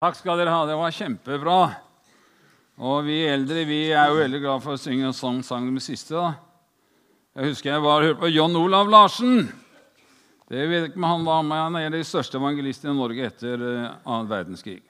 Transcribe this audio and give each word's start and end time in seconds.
Takk 0.00 0.14
skal 0.16 0.38
dere 0.40 0.48
ha. 0.48 0.64
Det 0.64 0.78
var 0.80 0.94
kjempebra. 0.96 1.58
Og 2.80 3.02
vi 3.04 3.18
eldre 3.28 3.66
vi 3.68 3.82
er 3.92 4.08
jo 4.08 4.22
veldig 4.22 4.38
glad 4.40 4.62
for 4.64 4.78
å 4.78 4.80
synge 4.80 5.10
sånn 5.12 5.42
sang 5.44 5.66
med 5.68 5.84
siste. 5.84 6.14
da. 6.16 6.30
Jeg 7.36 7.50
husker 7.50 7.74
jeg 7.74 7.82
var 7.84 8.06
hørte 8.06 8.22
på 8.22 8.30
John 8.32 8.56
Olav 8.56 8.88
Larsen. 8.88 9.50
Det 10.48 10.64
vet 10.70 10.88
ikke 10.88 11.02
om 11.02 11.08
Han 11.10 11.28
var 11.28 11.42
med, 11.42 11.60
han 11.60 11.76
er 11.76 11.92
de 11.92 12.00
største 12.00 12.40
evangelistene 12.40 12.94
i 12.94 12.96
Norge 12.96 13.28
etter 13.28 13.60
eh, 13.60 13.92
annen 14.08 14.32
verdenskrig. 14.32 14.80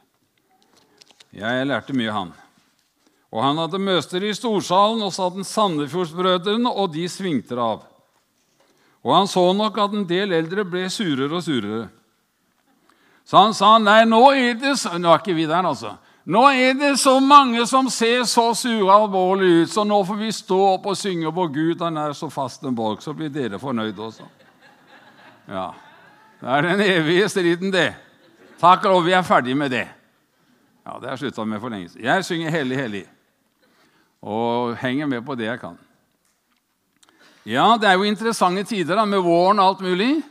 Jeg 1.35 1.67
lærte 1.67 1.92
mye 1.92 2.15
av 2.15 2.17
han. 2.21 2.33
Og 3.35 3.42
Han 3.42 3.58
hadde 3.65 3.83
møter 3.83 4.22
i 4.22 4.35
Storsalen, 4.35 5.03
og 5.03 5.13
satt 5.13 5.42
Sandefjordsbrødrene, 5.42 6.71
og 6.71 6.95
de 6.95 7.08
svingte 7.11 7.58
av. 7.58 7.83
Og 9.03 9.15
han 9.17 9.27
så 9.27 9.42
nok 9.58 9.74
at 9.79 9.92
en 9.97 10.06
del 10.06 10.38
eldre 10.38 10.63
ble 10.63 10.87
surere 10.87 11.35
og 11.35 11.42
surere. 11.42 11.88
Så 13.31 13.38
han 13.38 13.53
sa 13.54 13.76
nei, 13.78 14.01
nå 14.10 14.24
er 14.35 14.56
det 14.58 14.72
så, 14.81 14.96
Nå 14.99 15.13
er 15.13 15.21
ikke 15.21 15.37
vi 15.37 15.44
der, 15.46 15.63
altså. 15.63 15.92
Nå 16.30 16.41
er 16.51 16.74
det 16.74 16.96
så 16.98 17.12
mange 17.23 17.62
som 17.66 17.86
ser 17.91 18.24
så 18.27 18.48
sure 18.59 18.82
og 18.82 18.91
alvorlige 18.96 19.62
ut, 19.62 19.70
så 19.70 19.84
nå 19.86 20.00
får 20.06 20.18
vi 20.18 20.32
stå 20.34 20.59
opp 20.72 20.88
og 20.91 20.98
synge 20.98 21.30
på 21.34 21.45
Gud, 21.55 21.80
han 21.80 21.96
er 22.02 22.16
så 22.19 22.27
fast 22.30 22.66
en 22.66 22.74
borg, 22.74 22.98
så 23.02 23.14
blir 23.14 23.30
dere 23.30 23.60
fornøyde 23.62 24.02
også. 24.02 24.27
Ja, 25.46 25.70
Det 26.41 26.48
er 26.48 26.62
den 26.62 26.80
evige 26.80 27.28
striden, 27.28 27.72
det. 27.72 27.95
Takk 28.60 28.84
og 28.84 28.96
lov, 28.96 29.05
vi 29.06 29.12
er 29.12 29.22
ferdige 29.22 29.55
med 29.55 29.70
det. 29.70 29.86
Ja, 30.86 30.98
Det 30.98 31.08
har 31.08 31.14
jeg 31.14 31.19
slutta 31.19 31.44
med 31.44 31.60
for 31.60 31.69
lenge 31.69 31.88
siden. 31.88 32.05
Jeg 32.05 32.24
synger 32.24 32.50
Hellig, 32.50 32.77
hellig 32.77 33.06
og 34.22 34.77
henger 34.77 35.06
med 35.06 35.22
på 35.24 35.34
det 35.34 35.47
jeg 35.47 35.60
kan. 35.60 35.78
Ja, 37.47 37.77
det 37.80 37.88
er 37.88 37.97
jo 37.97 38.05
interessante 38.05 38.64
tider 38.69 38.98
da, 38.98 39.05
med 39.08 39.22
våren 39.24 39.58
og 39.62 39.69
alt 39.69 39.80
mulig. 39.80 40.22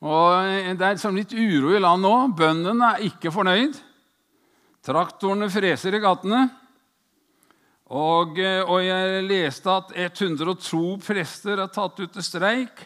Og 0.00 0.76
Det 0.80 0.86
er 0.86 1.12
litt 1.12 1.34
uro 1.36 1.74
i 1.76 1.80
land 1.82 2.02
nå. 2.02 2.14
Bøndene 2.36 2.94
er 2.94 3.06
ikke 3.10 3.32
fornøyd. 3.32 3.76
Traktorene 4.84 5.50
freser 5.52 5.94
i 5.94 6.00
gatene. 6.00 6.46
Og, 7.90 8.38
og, 8.38 8.78
jeg 8.84 9.24
leste 9.26 9.72
at 9.74 9.90
102 9.98 10.82
prester 11.02 11.58
er 11.58 11.72
tatt 11.74 11.98
ut 11.98 12.12
til 12.14 12.24
streik. 12.24 12.84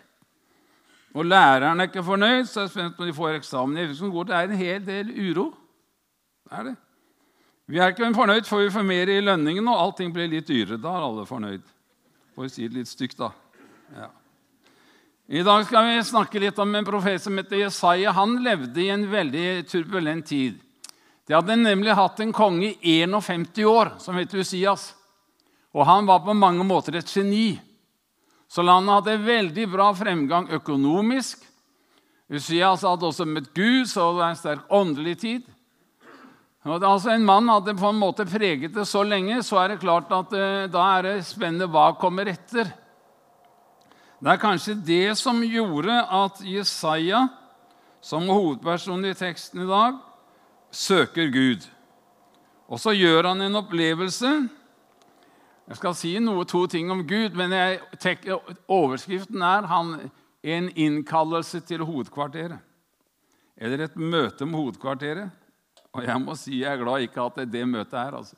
Og 1.15 1.29
læreren 1.29 1.79
er 1.79 1.91
ikke 1.91 2.03
fornøyd, 2.03 2.49
så 2.49 2.65
jeg 2.65 2.71
er 2.71 2.73
spent 2.73 2.97
på 2.97 3.05
om 3.05 3.11
de 3.11 3.15
får 3.15 3.37
eksamen. 3.37 3.77
Det 3.77 4.35
er 4.35 4.49
en 4.49 4.59
hel 4.59 4.87
del 4.87 5.13
uro. 5.13 5.53
Det 6.49 6.59
er 6.59 6.67
det. 6.71 6.75
Vi 7.67 7.79
er 7.79 7.93
ikke 7.93 8.11
fornøyd 8.17 8.49
før 8.49 8.65
vi 8.65 8.73
får 8.75 8.85
mer 8.85 9.13
i 9.13 9.21
lønningen 9.25 9.69
og 9.69 9.79
allting 9.81 10.11
blir 10.13 10.29
litt 10.29 10.49
dyrere. 10.49 10.81
Da 10.81 10.97
er 10.97 11.07
alle 11.07 11.29
fornøyd. 11.29 11.63
For 12.35 12.49
å 12.49 12.51
si 12.51 12.67
det 12.67 12.81
litt 12.81 12.91
stygt, 12.91 13.21
da. 13.21 13.31
Ja. 13.95 14.11
I 15.27 15.41
dag 15.43 15.63
skal 15.65 15.87
vi 15.89 16.03
snakke 16.05 16.41
litt 16.43 16.59
om 16.61 16.75
en 16.77 16.85
profet 16.85 17.23
som 17.23 17.39
heter 17.41 17.63
Jesaja. 17.63 18.11
Han 18.13 18.43
levde 18.45 18.83
i 18.83 18.91
en 18.93 19.07
veldig 19.09 19.63
turbulent 19.71 20.27
tid. 20.29 20.59
De 21.25 21.33
hadde 21.33 21.57
nemlig 21.57 21.95
hatt 21.97 22.21
en 22.21 22.35
konge 22.37 22.75
i 22.85 22.99
51 23.07 23.65
år 23.65 23.95
som 24.05 24.19
het 24.21 24.35
Usias. 24.37 24.91
Og 25.73 25.89
han 25.89 26.05
var 26.05 26.21
på 26.27 26.37
mange 26.37 26.67
måter 26.69 27.01
et 27.01 27.09
geni. 27.09 27.57
Så 28.53 28.61
landet 28.61 28.99
hadde 28.99 29.25
veldig 29.25 29.67
bra 29.73 29.89
fremgang 29.97 30.51
økonomisk. 30.53 31.41
Usias 32.29 32.85
hadde 32.85 33.09
også 33.09 33.25
møtt 33.25 33.49
Gud, 33.57 33.89
så 33.89 34.11
det 34.11 34.21
var 34.21 34.29
en 34.29 34.43
sterk 34.45 34.69
åndelig 34.69 35.19
tid. 35.25 35.51
Altså 36.69 37.17
En 37.17 37.25
mann 37.25 37.49
hadde 37.49 37.79
på 37.81 37.89
en 37.89 38.01
måte 38.01 38.29
preget 38.29 38.77
det 38.77 38.85
så 38.93 39.01
lenge, 39.01 39.41
så 39.41 39.65
er 39.65 39.73
det 39.73 39.81
klart 39.81 40.13
at 40.13 40.37
eh, 40.37 40.69
da 40.69 40.85
er 40.99 41.09
det 41.09 41.19
spennende 41.33 41.73
hva 41.73 41.95
kommer 41.97 42.29
etter. 42.29 42.69
Det 44.21 44.31
er 44.31 44.41
kanskje 44.41 44.75
det 44.87 45.17
som 45.19 45.43
gjorde 45.43 45.95
at 46.03 46.41
Jesaja, 46.47 47.27
som 48.05 48.29
hovedperson 48.29 49.05
i 49.09 49.15
teksten 49.17 49.65
i 49.65 49.69
dag, 49.69 49.97
søker 50.71 51.31
Gud. 51.33 51.67
Og 52.69 52.81
så 52.81 52.95
gjør 52.97 53.31
han 53.31 53.43
en 53.45 53.61
opplevelse. 53.61 54.31
Jeg 55.65 55.79
skal 55.81 55.97
si 55.97 56.13
noe, 56.21 56.45
to 56.49 56.67
ting 56.69 56.91
om 56.93 57.03
Gud, 57.09 57.37
men 57.37 57.53
tenker, 58.01 58.41
overskriften 58.69 59.43
er 59.43 59.69
han, 59.71 59.97
en 60.45 60.69
innkallelse 60.77 61.63
til 61.65 61.87
hovedkvarteret. 61.89 62.59
Eller 63.57 63.87
et 63.87 63.97
møte 63.97 64.45
med 64.45 64.59
hovedkvarteret. 64.61 65.31
Og 65.95 66.05
jeg 66.05 66.21
må 66.21 66.35
si 66.37 66.59
jeg 66.61 66.75
er 66.75 66.83
glad 66.83 67.07
ikke 67.07 67.23
at 67.23 67.39
det 67.39 67.47
er 67.47 67.53
det 67.53 67.69
møtet 67.71 67.97
her, 67.97 68.17
altså, 68.19 68.37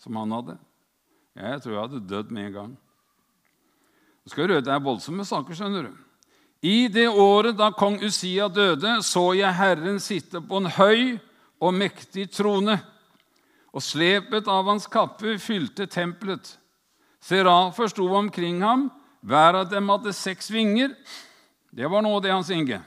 som 0.00 0.16
han 0.16 0.32
hadde. 0.32 0.56
Jeg 1.36 1.62
tror 1.62 1.74
jeg 1.74 1.82
hadde 1.82 2.08
dødd 2.08 2.32
med 2.32 2.46
en 2.46 2.54
gang. 2.54 2.72
Skal 4.30 4.46
høre, 4.46 4.62
Det 4.62 4.70
er 4.70 4.78
voldsomme 4.78 5.24
saker, 5.26 5.54
skjønner 5.58 5.88
du. 5.88 5.96
I 6.62 6.88
det 6.92 7.08
året 7.08 7.56
da 7.58 7.70
kong 7.72 7.98
Usia 8.04 8.46
døde, 8.48 9.00
så 9.02 9.32
jeg 9.34 9.56
Herren 9.56 9.98
sitte 9.98 10.42
på 10.44 10.60
en 10.60 10.68
høy 10.70 11.18
og 11.60 11.74
mektig 11.74 12.28
trone, 12.30 12.76
og 13.72 13.82
slepet 13.82 14.48
av 14.50 14.68
hans 14.68 14.86
kappe 14.90 15.38
fylte 15.40 15.86
tempelet. 15.90 16.52
Serafer 17.20 17.90
sto 17.90 18.06
omkring 18.14 18.62
ham, 18.62 18.88
hver 19.20 19.60
av 19.62 19.68
dem 19.70 19.88
hadde 19.92 20.14
seks 20.16 20.50
vinger. 20.52 20.94
Det 21.70 21.90
var 21.90 22.02
nå 22.02 22.14
det, 22.20 22.32
Hans 22.32 22.50
Inge. 22.50 22.80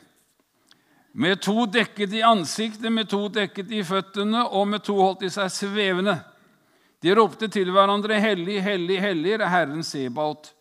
Med 1.14 1.42
to 1.42 1.66
dekket 1.70 2.14
i 2.18 2.24
ansiktet, 2.26 2.92
med 2.92 3.10
to 3.10 3.28
dekket 3.30 3.72
i 3.72 3.84
føttene, 3.86 4.48
og 4.50 4.68
med 4.68 4.84
to 4.84 4.96
holdt 4.98 5.22
de 5.22 5.30
seg 5.32 5.52
svevende. 5.54 6.18
De 7.04 7.14
ropte 7.16 7.48
til 7.52 7.70
hverandre, 7.72 8.18
Hellig, 8.20 8.62
hellig, 8.64 9.00
hellig 9.00 9.38
er 9.38 9.48
Herren 9.52 9.84
Sebaot. 9.86 10.54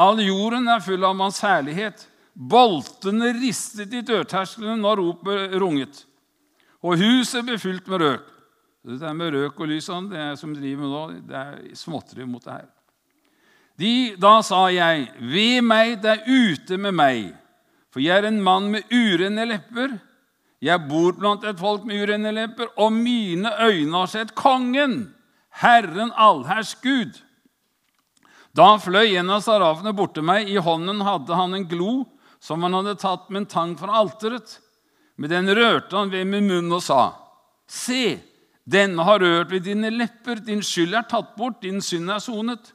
All 0.00 0.20
jorden 0.24 0.68
er 0.72 0.80
full 0.84 1.04
av 1.04 1.18
Hans 1.20 1.42
herlighet. 1.44 2.06
Boltene 2.32 3.34
ristet 3.36 3.92
i 3.92 4.04
dørtersklene 4.06 4.78
når 4.80 5.02
ropet 5.02 5.56
runget. 5.60 6.04
Og 6.80 6.96
huset 7.00 7.44
ble 7.44 7.58
fylt 7.60 7.88
med 7.90 8.00
røk. 8.00 8.28
Det 8.86 9.02
er 9.04 9.16
med 9.16 9.34
røk 9.34 9.58
og 9.60 9.68
lys 9.68 9.90
sånn, 9.90 10.06
det 10.08 10.20
er 10.22 10.36
som 10.40 10.54
driver 10.56 10.88
nå, 10.88 11.00
det 11.28 11.36
er 11.36 11.58
småtteri 11.76 12.24
mot 12.24 12.40
det 12.40 12.54
her. 12.54 12.70
De, 13.80 13.92
da 14.20 14.38
sa 14.44 14.62
jeg, 14.72 15.10
ved 15.20 15.60
meg, 15.68 15.98
det 16.00 16.14
er 16.14 16.24
ute 16.24 16.78
med 16.80 16.96
meg 16.96 17.28
for 17.90 18.02
jeg 18.02 18.22
er 18.22 18.28
en 18.28 18.42
mann 18.42 18.70
med 18.70 18.86
urene 18.92 19.46
lepper. 19.50 19.96
Jeg 20.62 20.86
bor 20.90 21.16
blant 21.18 21.44
et 21.48 21.58
folk 21.58 21.86
med 21.88 22.02
urene 22.02 22.32
lepper, 22.36 22.70
og 22.78 22.92
mine 22.92 23.50
øyne 23.64 23.96
har 23.96 24.10
sett 24.12 24.34
Kongen, 24.38 25.14
Herren 25.62 26.12
allherrs 26.14 26.76
Gud. 26.82 27.18
Da 28.56 28.74
fløy 28.82 29.14
en 29.20 29.30
av 29.30 29.44
sarafene 29.44 29.92
bort 29.96 30.16
til 30.16 30.26
meg. 30.26 30.48
I 30.50 30.58
hånden 30.62 31.04
hadde 31.06 31.36
han 31.38 31.54
en 31.54 31.68
glo 31.70 32.04
som 32.42 32.64
han 32.66 32.74
hadde 32.78 32.98
tatt 32.98 33.28
med 33.30 33.44
en 33.44 33.50
tang 33.52 33.76
fra 33.78 34.00
alteret. 34.00 34.58
Med 35.20 35.30
den 35.30 35.50
rørte 35.54 35.96
han 35.96 36.10
ved 36.10 36.26
min 36.26 36.48
munn 36.48 36.72
og 36.72 36.82
sa, 36.82 37.12
Se, 37.70 38.18
denne 38.66 39.04
har 39.06 39.20
rørt 39.22 39.52
ved 39.52 39.66
dine 39.68 39.92
lepper, 39.92 40.40
din 40.42 40.62
skyld 40.64 40.96
er 40.98 41.06
tatt 41.06 41.36
bort, 41.36 41.60
din 41.62 41.78
synd 41.84 42.10
er 42.10 42.18
sonet. 42.24 42.72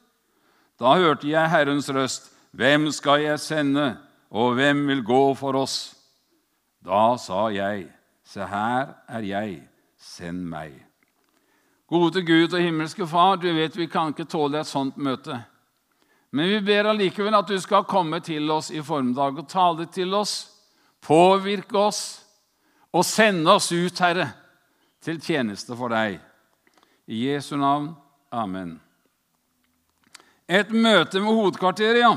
Da 0.79 0.95
hørte 0.95 1.27
jeg 1.27 1.51
Herrens 1.51 1.89
røst, 1.89 2.31
Hvem 2.55 2.87
skal 2.95 3.25
jeg 3.25 3.39
sende? 3.43 3.95
og 4.35 4.53
hvem 4.57 4.87
vil 4.87 5.03
gå 5.03 5.21
for 5.39 5.55
oss? 5.55 5.95
Da 6.83 7.15
sa 7.21 7.47
jeg, 7.53 7.87
se 8.27 8.45
her 8.45 8.91
er 9.07 9.25
jeg, 9.25 9.61
send 9.97 10.43
meg. 10.49 10.73
Gode 11.87 12.23
Gud 12.25 12.53
og 12.53 12.61
himmelske 12.61 13.07
Far, 13.07 13.37
du 13.37 13.47
vet 13.53 13.77
vi 13.77 13.87
kan 13.87 14.11
ikke 14.11 14.27
tåle 14.29 14.59
et 14.59 14.69
sånt 14.69 14.97
møte. 14.97 15.37
Men 16.35 16.49
vi 16.51 16.57
ber 16.67 16.89
allikevel 16.91 17.35
at 17.37 17.47
du 17.47 17.55
skal 17.63 17.85
komme 17.87 18.19
til 18.19 18.49
oss 18.51 18.67
i 18.75 18.81
formiddag 18.83 19.37
og 19.39 19.47
tale 19.47 19.85
til 19.87 20.11
oss, 20.17 20.33
påvirke 20.99 21.77
oss 21.79 22.01
og 22.91 23.05
sende 23.07 23.53
oss 23.53 23.69
ut, 23.71 24.01
Herre, 24.03 24.25
til 24.99 25.21
tjeneste 25.23 25.77
for 25.79 25.95
deg. 25.95 26.17
I 27.07 27.21
Jesu 27.29 27.53
navn. 27.55 27.93
Amen. 28.35 28.73
Et 30.43 30.75
møte 30.75 31.21
med 31.23 31.31
hovedkvarteret, 31.31 32.01
ja. 32.03 32.11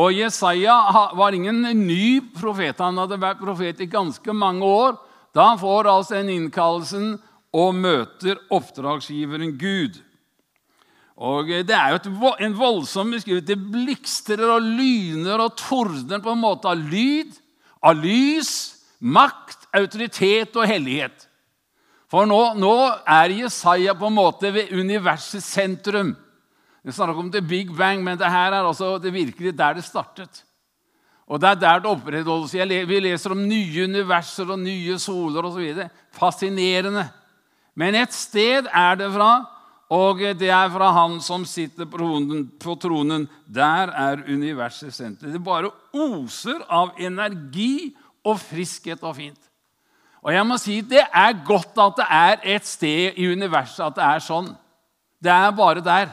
Og 0.00 0.16
Jesaja 0.16 0.78
var 1.20 1.36
ingen 1.36 1.68
ny 1.84 2.20
profet. 2.40 2.80
Han 2.80 2.96
hadde 3.02 3.20
vært 3.20 3.44
profet 3.44 3.84
i 3.84 3.92
ganske 3.92 4.32
mange 4.32 4.64
år. 4.64 4.96
Da 5.36 5.50
han 5.50 5.60
får 5.60 5.92
altså 5.92 6.16
en 6.16 6.32
innkallelsen 6.32 7.18
og 7.52 7.76
møter 7.76 8.40
oppdragsgiveren 8.48 9.58
Gud. 9.60 10.00
Og 11.16 11.48
Det 11.48 11.72
er 11.72 11.94
jo 11.94 12.34
en 12.40 12.58
voldsom 12.58 13.10
beskrivelse. 13.10 13.46
Det 13.46 13.56
blikstrer 13.72 14.50
og 14.52 14.62
lyner 14.62 15.40
og 15.40 15.56
tordner 15.56 16.20
på 16.20 16.34
en 16.34 16.42
måte 16.42 16.68
av 16.68 16.76
lyd, 16.76 17.32
av 17.82 17.96
lys, 17.96 18.50
makt, 19.00 19.68
autoritet 19.76 20.56
og 20.56 20.68
hellighet. 20.68 21.24
For 22.12 22.28
nå, 22.28 22.54
nå 22.60 22.74
er 23.08 23.34
Jesaja 23.42 23.96
på 23.98 24.10
en 24.10 24.18
måte 24.18 24.52
ved 24.54 24.72
universets 24.76 25.48
sentrum. 25.56 26.14
Vi 26.86 26.94
snakker 26.94 27.18
om 27.18 27.32
the 27.32 27.40
big 27.42 27.72
bang, 27.74 28.04
men 28.04 28.18
det 28.18 28.30
her 28.30 28.52
er 28.52 28.62
altså 28.62 28.98
det 29.02 29.10
virkelig 29.14 29.56
der 29.58 29.74
det 29.74 29.84
startet. 29.84 30.44
Og 31.26 31.40
det 31.42 31.48
er 31.48 31.58
der 31.58 31.80
det 31.82 31.90
opprettholdes. 31.90 32.54
Vi 32.54 33.00
leser 33.02 33.34
om 33.34 33.42
nye 33.48 33.88
universer 33.88 34.52
og 34.52 34.60
nye 34.62 34.98
soler 35.02 35.48
osv. 35.48 35.80
Fascinerende. 36.14 37.08
Men 37.74 37.98
et 37.98 38.14
sted 38.14 38.68
er 38.70 38.94
det 39.00 39.10
fra, 39.12 39.32
og 39.92 40.18
det 40.38 40.48
er 40.50 40.70
fra 40.74 40.88
han 40.96 41.20
som 41.22 41.44
sitter 41.46 41.86
på 41.86 42.74
tronen. 42.82 43.28
Der 43.46 43.92
er 43.94 44.24
universet 44.26 44.94
senter. 44.94 45.30
Det 45.30 45.42
bare 45.42 45.70
oser 45.94 46.64
av 46.66 46.96
energi 46.98 47.94
og 48.26 48.40
friskhet 48.42 49.04
og 49.06 49.14
fint. 49.20 49.38
Og 50.26 50.34
jeg 50.34 50.46
må 50.48 50.58
si 50.58 50.80
det 50.82 51.04
er 51.06 51.38
godt 51.46 51.78
at 51.78 52.00
det 52.00 52.06
er 52.10 52.46
et 52.56 52.66
sted 52.66 53.14
i 53.14 53.28
universet 53.30 53.84
at 53.86 53.98
det 54.00 54.06
er 54.08 54.24
sånn. 54.26 54.50
Det 55.22 55.30
er 55.30 55.54
bare 55.54 55.84
der. 55.84 56.10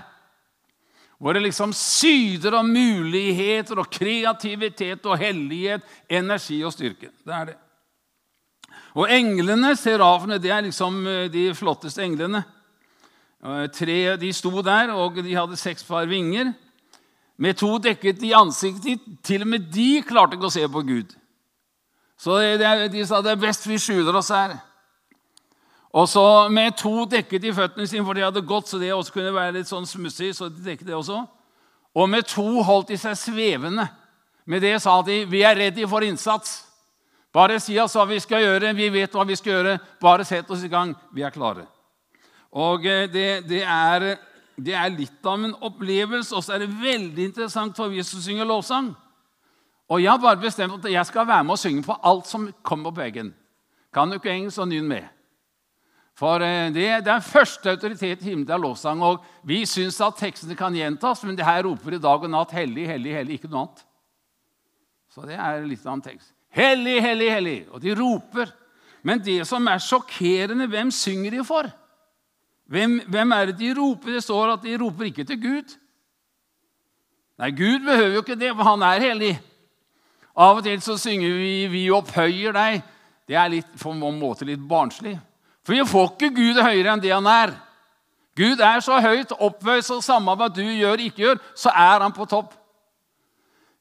Hvor 1.17 1.33
det 1.33 1.41
liksom 1.47 1.73
syder 1.73 2.59
av 2.59 2.67
muligheter 2.67 3.79
og 3.81 3.89
kreativitet 3.89 5.05
og 5.07 5.17
hellighet, 5.17 5.81
energi 6.11 6.59
og 6.61 6.75
styrke. 6.75 7.09
Det 7.25 7.33
er 7.33 7.53
det. 7.53 7.59
Og 8.93 9.09
englene, 9.09 9.73
serafene, 9.79 10.37
det 10.37 10.51
er 10.53 10.65
liksom 10.67 10.99
eh, 11.09 11.29
de 11.33 11.47
flotteste 11.57 12.03
englene. 12.05 12.43
Tre, 13.43 14.17
De 14.17 14.33
sto 14.33 14.61
der, 14.61 14.93
og 14.95 15.17
de 15.19 15.35
hadde 15.35 15.57
seks 15.59 15.83
par 15.83 16.05
vinger. 16.07 16.53
Med 17.37 17.57
to 17.59 17.77
dekket 17.77 18.21
i 18.23 18.31
ansiktet. 18.31 19.01
Til 19.23 19.41
og 19.41 19.47
med 19.47 19.67
de 19.73 20.03
klarte 20.07 20.37
ikke 20.37 20.47
å 20.47 20.53
se 20.53 20.63
på 20.69 20.83
Gud. 20.87 21.11
Så 22.17 22.37
de 22.39 23.05
sa 23.05 23.19
det 23.21 23.33
er 23.33 23.41
best 23.41 23.67
vi 23.67 23.79
skjuler 23.81 24.15
oss 24.15 24.31
her. 24.31 24.55
Og 25.93 26.07
så 26.09 26.47
med 26.49 26.77
to 26.79 27.03
dekket 27.05 27.43
i 27.43 27.53
føttene 27.53 27.85
sine, 27.89 28.05
for 28.05 28.17
de 28.17 28.23
hadde 28.23 28.45
gått, 28.47 28.69
så 28.69 28.79
det 28.81 28.93
også 28.93 29.13
kunne 29.13 29.33
være 29.35 29.59
litt 29.59 29.69
sånn 29.69 29.85
smussig. 29.85 30.31
så 30.35 30.49
de 30.49 30.63
dekket 30.63 30.87
det 30.87 30.95
også. 30.95 31.25
Og 31.93 32.09
med 32.09 32.25
to 32.25 32.63
holdt 32.63 32.87
de 32.89 32.97
seg 32.97 33.17
svevende. 33.17 33.89
Med 34.45 34.61
det 34.61 34.79
sa 34.81 35.01
de 35.01 35.25
vi 35.29 35.43
er 35.43 35.55
ready 35.55 35.85
for 35.87 36.01
innsats. 36.01 36.63
Bare 37.33 37.59
si 37.59 37.77
oss 37.79 37.95
hva 37.97 38.07
vi 38.09 38.19
skal 38.19 38.41
gjøre. 38.41 38.73
Vi 38.77 38.89
vet 38.89 39.13
hva 39.13 39.25
vi 39.25 39.35
skal 39.35 39.53
gjøre. 39.53 39.77
Bare 40.01 40.25
sett 40.25 40.49
oss 40.49 40.63
i 40.63 40.71
gang. 40.71 40.95
Vi 41.13 41.21
er 41.21 41.33
klare. 41.33 41.67
Og 42.53 42.85
eh, 42.85 43.07
det, 43.09 43.27
det, 43.49 43.63
er, 43.65 44.13
det 44.55 44.75
er, 44.77 44.91
litt 44.93 45.25
av 45.25 45.41
en 45.41 45.55
opplevelse, 45.65 46.35
og 46.35 46.45
så 46.45 46.55
er 46.55 46.65
det 46.65 46.75
veldig 46.81 47.31
interessant 47.31 47.77
for 47.77 47.93
vi 47.93 48.03
som 48.05 48.21
synger 48.21 48.49
lovsang. 48.49 48.91
Og 49.89 50.01
jeg 50.01 50.11
har 50.11 50.21
bare 50.21 50.41
bestemt 50.41 50.77
at 50.77 50.91
jeg 50.91 51.09
skal 51.09 51.27
være 51.27 51.43
med 51.43 51.57
og 51.57 51.61
synge 51.61 51.83
på 51.85 51.97
alt 52.05 52.29
som 52.29 52.47
kommer 52.65 52.93
på 52.93 53.01
veggen. 53.01 53.33
Kan 53.93 54.09
du 54.09 54.17
ikke 54.17 54.31
engelsk, 54.31 54.57
så 54.57 54.65
nynn 54.69 54.87
med. 54.89 55.09
For 56.17 56.45
eh, 56.45 56.69
det, 56.73 56.87
det 57.07 57.11
er 57.15 57.25
første 57.25 57.73
autoritet 57.73 58.21
i 58.21 58.31
himmelen 58.31 58.53
av 58.53 58.61
lovsang. 58.61 59.01
Og 59.01 59.25
vi 59.49 59.63
syns 59.69 59.99
at 60.05 60.21
tekstene 60.21 60.57
kan 60.57 60.75
gjentas, 60.77 61.25
men 61.25 61.37
det 61.37 61.47
her 61.47 61.65
roper 61.65 61.97
i 61.97 62.01
dag 62.01 62.21
og 62.21 62.29
natt 62.29 62.53
'hellig, 62.53 62.87
hellig, 62.87 63.17
hellig'. 63.17 63.41
Ikke 63.41 63.49
noe 63.49 63.65
annet. 63.65 63.85
Så 65.13 65.25
det 65.25 65.37
er 65.37 65.65
litt 65.65 65.85
av 65.85 65.97
en 65.97 66.05
tekst. 66.05 66.33
Hellig, 66.53 66.99
hellig, 67.01 67.29
hellig. 67.33 67.59
Og 67.73 67.81
de 67.81 67.95
roper. 67.97 68.53
Men 69.03 69.21
det 69.21 69.41
som 69.49 69.65
er 69.67 69.81
sjokkerende, 69.81 70.69
hvem 70.69 70.91
synger 70.93 71.33
de 71.33 71.43
for? 71.45 71.69
Hvem, 72.67 73.01
hvem, 73.07 73.31
er 73.31 73.45
det 73.45 73.59
de 73.59 73.73
roper? 73.77 74.15
Det 74.15 74.23
står 74.23 74.53
at 74.53 74.63
de 74.63 74.77
roper 74.77 75.09
ikke 75.09 75.23
til 75.27 75.41
Gud. 75.41 75.75
Nei, 77.39 77.49
Gud 77.51 77.83
behøver 77.85 78.13
jo 78.13 78.23
ikke 78.23 78.39
det, 78.39 78.53
for 78.55 78.63
han 78.63 78.85
er 78.87 79.03
hellig. 79.03 79.33
Av 80.33 80.57
og 80.57 80.63
til 80.63 80.81
så 80.81 80.97
synger 80.97 81.29
vi 81.37 81.67
'Vi 81.67 81.89
opphøyer 81.91 82.53
deg'. 82.53 82.81
Det 83.27 83.35
er 83.35 83.47
litt, 83.47 83.67
på 83.79 83.91
en 83.91 84.19
måte 84.19 84.45
litt 84.45 84.59
barnslig. 84.69 85.19
For 85.63 85.73
vi 85.73 85.85
får 85.85 86.09
ikke 86.11 86.35
Gud 86.35 86.61
høyere 86.61 86.93
enn 86.93 87.01
det 87.01 87.13
han 87.13 87.27
er. 87.27 87.53
Gud 88.35 88.59
er 88.59 88.79
så 88.79 88.99
høyt 88.99 89.31
opphøyd, 89.31 89.81
så 89.81 90.01
samme 90.01 90.35
hva 90.35 90.49
du 90.49 90.63
gjør, 90.63 90.99
ikke 90.99 91.21
gjør, 91.21 91.39
så 91.55 91.69
er 91.69 92.01
han 92.01 92.11
på 92.11 92.25
topp. 92.25 92.53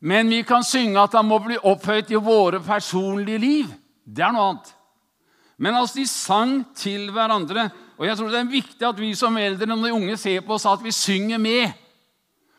Men 0.01 0.29
vi 0.29 0.43
kan 0.43 0.65
synge 0.67 1.01
at 1.01 1.15
han 1.15 1.27
må 1.27 1.39
bli 1.39 1.57
opphøyt 1.57 2.11
i 2.11 2.21
våre 2.21 2.61
personlige 2.61 3.39
liv. 3.39 3.67
Det 4.05 4.25
er 4.25 4.33
noe 4.35 4.49
annet. 4.51 4.73
Men 5.63 5.79
altså, 5.79 6.01
de 6.01 6.07
sang 6.11 6.55
til 6.75 7.11
hverandre. 7.15 7.69
Og 8.03 8.09
jeg 8.09 8.19
tror 8.19 8.33
det 8.33 8.39
er 8.41 8.49
viktig 8.51 8.87
at 8.89 8.99
vi 8.99 9.13
som 9.15 9.37
eldre 9.39 9.69
når 9.71 9.85
de 9.85 9.95
unge 9.95 10.17
ser 10.19 10.41
på 10.43 10.57
oss, 10.57 10.65
at 10.67 10.81
vi 10.83 10.91
synger 10.91 11.39
med. 11.39 11.71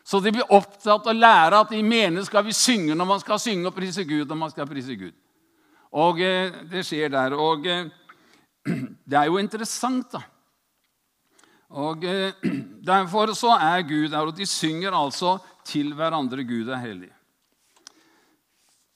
Så 0.00 0.16
de 0.24 0.30
blir 0.32 0.48
opptatt 0.48 1.04
av 1.04 1.10
å 1.12 1.16
lære 1.16 1.58
at 1.60 1.74
de 1.74 1.82
mener 1.84 2.24
skal 2.24 2.46
vi 2.46 2.54
synge 2.56 2.96
når 2.96 3.10
man 3.10 3.20
skal 3.20 3.42
synge 3.42 3.68
og 3.68 3.76
prise 3.76 4.06
Gud. 4.08 4.24
når 4.24 4.38
man 4.40 4.54
skal 4.54 4.68
prise 4.70 4.96
Gud. 4.96 5.12
Og 5.92 6.22
eh, 6.24 6.48
det 6.70 6.86
skjer 6.88 7.12
der. 7.12 7.36
Og 7.36 7.68
eh, 7.68 7.92
det 9.10 9.18
er 9.20 9.28
jo 9.28 9.36
interessant, 9.36 10.16
da. 10.16 10.22
Og 11.76 12.08
eh, 12.08 12.32
Derfor 12.84 13.36
så 13.36 13.52
er 13.60 13.84
Gud 13.84 14.08
der, 14.08 14.24
og 14.24 14.36
de 14.36 14.48
synger 14.48 14.96
altså 14.96 15.38
til 15.68 15.92
hverandre. 15.92 16.44
Gud 16.44 16.72
er 16.72 16.80
hellig. 16.80 17.12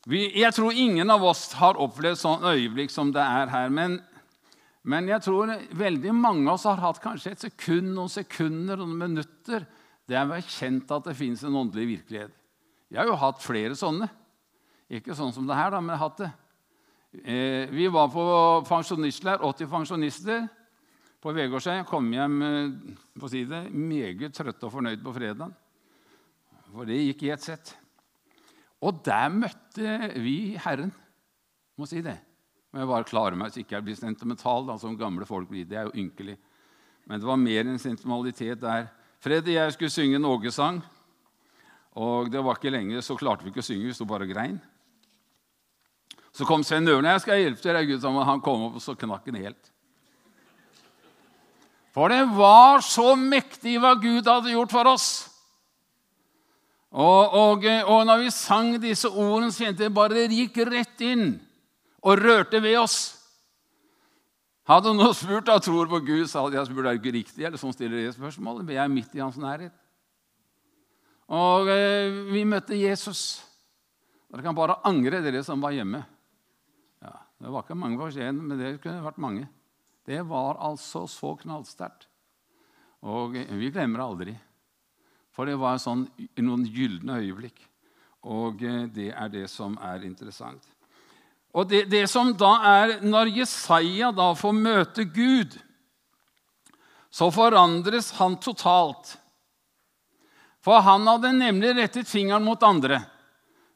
Vi, 0.09 0.31
jeg 0.41 0.55
tror 0.57 0.73
ingen 0.73 1.11
av 1.13 1.25
oss 1.29 1.51
har 1.61 1.77
opplevd 1.77 2.17
sånn 2.17 2.45
øyeblikk 2.49 2.93
som 2.93 3.13
det 3.13 3.21
er 3.21 3.53
her. 3.53 3.69
Men, 3.69 4.01
men, 4.89 5.09
jeg 5.11 5.21
tror 5.25 5.53
veldig 5.77 6.15
mange 6.17 6.47
av 6.47 6.57
oss 6.57 6.67
har 6.69 6.81
hatt 6.81 7.01
kanskje 7.03 7.35
et 7.35 7.45
sekund, 7.49 7.91
noen 7.93 8.13
sekunder, 8.13 8.81
noen 8.81 8.97
minutter 8.97 9.67
der 10.09 10.25
vi 10.25 10.39
har 10.39 10.47
kjent 10.49 10.93
at 10.97 11.09
det 11.11 11.17
fins 11.19 11.43
en 11.45 11.57
åndelig 11.61 11.87
virkelighet. 11.91 12.33
Jeg 12.89 13.03
har 13.03 13.11
jo 13.11 13.19
hatt 13.21 13.43
flere 13.45 13.77
sånne. 13.77 14.09
Ikke 14.89 15.17
sånn 15.17 15.35
som 15.37 15.45
det 15.49 15.57
her, 15.59 15.75
da, 15.75 15.83
men 15.83 15.93
jeg 15.93 16.01
har 16.01 16.09
hatt 16.09 16.23
det. 16.23 16.31
Eh, 17.21 17.65
vi 17.73 17.89
var 17.93 18.09
på 18.13 18.25
pensjonistleir, 18.69 19.45
80 19.45 19.69
pensjonister 19.69 20.47
på 21.21 21.35
Vegårshei. 21.37 21.83
Kom 21.89 22.09
hjem 22.15 22.39
på 23.21 23.29
si 23.29 23.45
det, 23.49 23.67
meget 23.69 24.37
trøtte 24.37 24.71
og 24.71 24.73
fornøyd 24.79 25.05
på 25.05 25.13
fredag. 25.17 25.53
For 26.73 26.89
det 26.89 27.03
gikk 27.03 27.27
i 27.27 27.35
ett 27.35 27.45
sett. 27.45 27.75
Og 28.85 29.03
der 29.05 29.29
møtte 29.35 29.99
vi 30.23 30.57
Herren. 30.65 30.93
Må 31.79 31.87
si 31.89 32.01
det. 32.05 32.17
Må 32.79 32.85
jeg 32.85 32.91
bare 32.93 33.07
klare 33.11 33.35
meg 33.35 33.51
så 33.51 33.59
ikke 33.59 33.75
jeg 33.75 33.85
blir 33.89 33.97
sentimental, 33.99 34.63
da, 34.69 34.77
som 34.79 34.95
gamle 34.95 35.27
folk 35.27 35.49
blir. 35.51 35.65
Det 35.67 35.81
er 35.81 35.89
jo 35.89 35.99
ynkelig. 35.99 36.37
Men 37.11 37.19
det 37.19 37.27
var 37.27 37.41
mer 37.43 37.65
enn 37.67 37.81
sentimentalitet 37.83 38.61
der. 38.63 38.85
Fred 39.19 39.49
og 39.49 39.51
jeg 39.51 39.73
skulle 39.75 39.91
synge 39.91 40.21
en 40.21 40.29
ågesang. 40.29 40.79
Og 41.99 42.29
det 42.31 42.39
var 42.39 42.55
ikke 42.55 42.71
lenge, 42.71 43.03
så 43.03 43.17
klarte 43.19 43.43
vi 43.43 43.51
ikke 43.51 43.65
å 43.65 43.67
synge. 43.67 43.89
Vi 43.89 43.97
sto 43.99 44.07
bare 44.07 44.29
og 44.29 44.31
grein. 44.31 44.61
Så 46.31 46.47
kom 46.47 46.63
Svein 46.63 46.87
Ørne. 46.87 47.11
'Jeg 47.11 47.25
skal 47.25 47.43
hjelpe 47.43 47.67
deg.' 47.67 47.89
Gud, 47.89 48.07
han 48.31 48.41
kom 48.47 48.63
opp, 48.69 48.79
og 48.79 48.85
så 48.87 48.95
knakk 48.95 49.27
han 49.27 49.43
helt. 49.43 49.73
For 51.91 52.15
det 52.15 52.31
var 52.31 52.79
så 52.79 53.17
mektig 53.17 53.81
hva 53.83 53.97
Gud 53.99 54.23
hadde 54.23 54.55
gjort 54.55 54.71
for 54.71 54.87
oss. 54.87 55.27
Og, 56.93 57.35
og, 57.35 57.67
og, 57.67 58.07
når 58.07 58.23
vi 58.23 58.31
sang 58.31 58.79
disse 58.79 59.11
ordene, 59.11 59.51
så 59.51 59.65
kjente 59.65 59.83
jeg 59.83 59.95
bare 59.95 60.15
det 60.15 60.31
gikk 60.31 60.63
rett 60.71 61.01
inn 61.03 61.48
og 62.03 62.21
rørte 62.23 62.61
ved 62.63 62.79
oss. 62.81 62.99
Hadde 64.69 64.93
noen 64.93 65.17
spurt 65.17 65.49
av 65.49 65.63
tror 65.65 65.89
på 65.89 66.01
Gud, 66.05 66.27
så 66.29 66.45
hadde 66.45 66.59
jeg 66.59 66.69
spurt 66.69 66.85
er 66.85 66.93
det 66.93 67.01
ikke 67.01 67.17
riktig. 67.17 67.45
eller 67.45 67.61
sånn 67.61 67.73
stiller 67.73 68.03
de 68.03 68.13
spørsmålet, 68.13 68.67
men 68.67 68.77
jeg 68.77 68.85
er 68.85 68.93
midt 68.93 69.15
i 69.17 69.23
hans 69.25 69.39
nærhet. 69.41 69.75
Og 71.33 71.69
eh, 71.73 72.13
vi 72.33 72.45
møtte 72.49 72.77
Jesus. 72.77 73.41
Dere 74.29 74.45
kan 74.45 74.57
bare 74.57 74.79
angre, 74.89 75.23
dere 75.25 75.41
som 75.45 75.61
var 75.65 75.73
hjemme. 75.73 76.03
Ja, 77.01 77.15
Det 77.41 77.53
var 77.53 77.65
ikke 77.65 77.79
mange 77.81 78.01
for 78.01 78.13
sent, 78.13 78.45
men 78.45 78.61
det 78.61 78.77
kunne 78.85 79.05
vært 79.05 79.21
mange. 79.25 79.49
Det 80.09 80.21
var 80.29 80.61
altså 80.65 81.07
så 81.09 81.35
knallsterkt. 81.41 82.07
Og 83.09 83.37
vi 83.37 83.71
glemmer 83.73 84.01
det 84.01 84.07
aldri. 84.07 84.37
For 85.33 85.49
det 85.49 85.57
var 85.61 85.81
sånn, 85.81 86.09
noen 86.43 86.65
gylne 86.67 87.21
øyeblikk. 87.23 87.61
Og 88.29 88.65
eh, 88.67 88.85
det 88.93 89.13
er 89.15 89.33
det 89.33 89.47
som 89.49 89.77
er 89.81 90.05
interessant. 90.05 90.65
Og 91.57 91.69
det, 91.69 91.85
det, 91.89 92.05
som 92.11 92.35
da 92.37 92.51
er 92.69 92.99
Når 93.03 93.33
Jesaja 93.41 94.11
da 94.13 94.33
får 94.37 94.53
møte 94.55 95.05
Gud, 95.05 95.57
så 97.11 97.31
forandres 97.33 98.13
han 98.19 98.37
totalt. 98.37 99.15
For 100.61 100.83
han 100.85 101.07
hadde 101.09 101.33
nemlig 101.39 101.73
rettet 101.79 102.11
fingeren 102.11 102.45
mot 102.45 102.63
andre. 102.63 103.01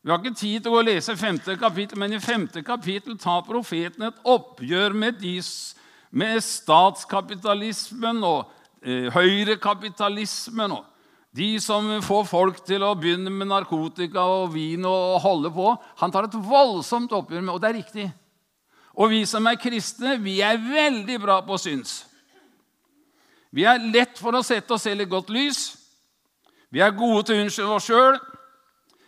Vi 0.02 0.10
har 0.10 0.18
ikke 0.20 0.36
tid 0.36 0.64
til 0.64 0.74
å 0.74 0.82
lese 0.84 1.14
femte 1.16 1.54
kapittel, 1.56 1.98
men 2.02 2.12
i 2.12 2.20
femte 2.20 2.60
kapittel 2.66 3.16
tar 3.22 3.44
profeten 3.46 4.08
et 4.08 4.24
oppgjør 4.28 4.96
med, 4.98 5.20
de, 5.22 5.36
med 6.10 6.42
statskapitalismen 6.42 8.18
og 8.26 8.50
eh, 8.82 9.08
høyrekapitalismen. 9.14 10.74
og 10.74 10.91
de 11.32 11.56
som 11.64 11.86
får 12.04 12.24
folk 12.28 12.58
til 12.66 12.82
å 12.84 12.92
begynne 12.98 13.30
med 13.32 13.48
narkotika 13.48 14.24
og 14.28 14.50
vin 14.52 14.84
og 14.84 15.20
holde 15.24 15.52
på. 15.54 15.70
Han 16.02 16.12
tar 16.12 16.28
et 16.28 16.36
voldsomt 16.36 17.12
oppgjør 17.16 17.40
med 17.46 17.54
Og 17.54 17.60
det 17.62 17.70
er 17.70 17.78
riktig. 17.80 18.08
Og 18.92 19.08
vi 19.14 19.22
som 19.24 19.46
er 19.48 19.56
kristne, 19.56 20.18
vi 20.20 20.42
er 20.44 20.60
veldig 20.60 21.16
bra 21.22 21.38
på 21.46 21.56
syns. 21.56 22.02
Vi 23.52 23.64
er 23.64 23.80
lett 23.80 24.20
for 24.20 24.36
å 24.36 24.44
sette 24.44 24.76
oss 24.76 24.84
selv 24.84 25.04
i 25.04 25.08
godt 25.08 25.32
lys. 25.32 25.62
Vi 26.72 26.80
er 26.84 26.92
gode 26.96 27.24
til 27.24 27.40
å 27.40 27.46
unnskylde 27.46 27.78
oss 27.78 27.88
sjøl 27.88 28.20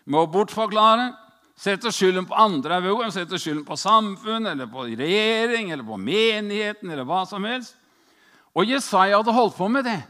med 0.05 0.21
å 0.21 0.31
bortforklare. 0.33 1.11
Sette 1.57 1.93
skylden 1.93 2.27
på 2.29 2.37
andre. 2.37 2.81
Sette 3.13 3.39
skylden 3.41 3.65
på 3.69 3.77
samfunn, 3.77 4.49
eller 4.49 4.69
på 4.69 4.89
regjering 4.89 5.71
eller 5.71 5.85
på 5.85 6.01
menigheten 6.01 6.91
eller 6.91 7.05
hva 7.09 7.23
som 7.29 7.45
helst. 7.45 7.77
Og 8.57 8.69
Jesaja 8.69 9.21
hadde 9.21 9.33
holdt 9.35 9.57
på 9.57 9.69
med 9.69 9.85
det. 9.85 10.01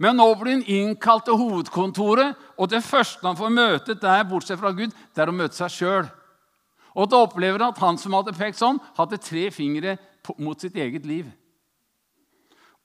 Men 0.00 0.16
nå 0.16 0.30
blir 0.40 0.56
han 0.56 0.64
innkalt 0.64 1.26
til 1.28 1.36
hovedkontoret, 1.36 2.38
og 2.56 2.70
det 2.72 2.80
første 2.84 3.26
han 3.26 3.36
får 3.36 3.52
møte 3.52 3.96
der, 4.00 4.24
bortsett 4.28 4.60
fra 4.60 4.72
Gud, 4.72 4.94
det 4.96 5.20
er 5.22 5.28
å 5.28 5.36
møte 5.36 5.58
seg 5.58 5.74
sjøl. 5.74 6.08
Og 6.96 7.10
da 7.12 7.20
opplever 7.26 7.60
han 7.60 7.74
at 7.74 7.82
han 7.84 8.00
som 8.00 8.16
hadde 8.16 8.34
pekt 8.34 8.58
sånn, 8.58 8.80
hadde 8.96 9.20
tre 9.20 9.50
fingre 9.52 9.98
mot 10.40 10.58
sitt 10.60 10.78
eget 10.80 11.04
liv. 11.08 11.28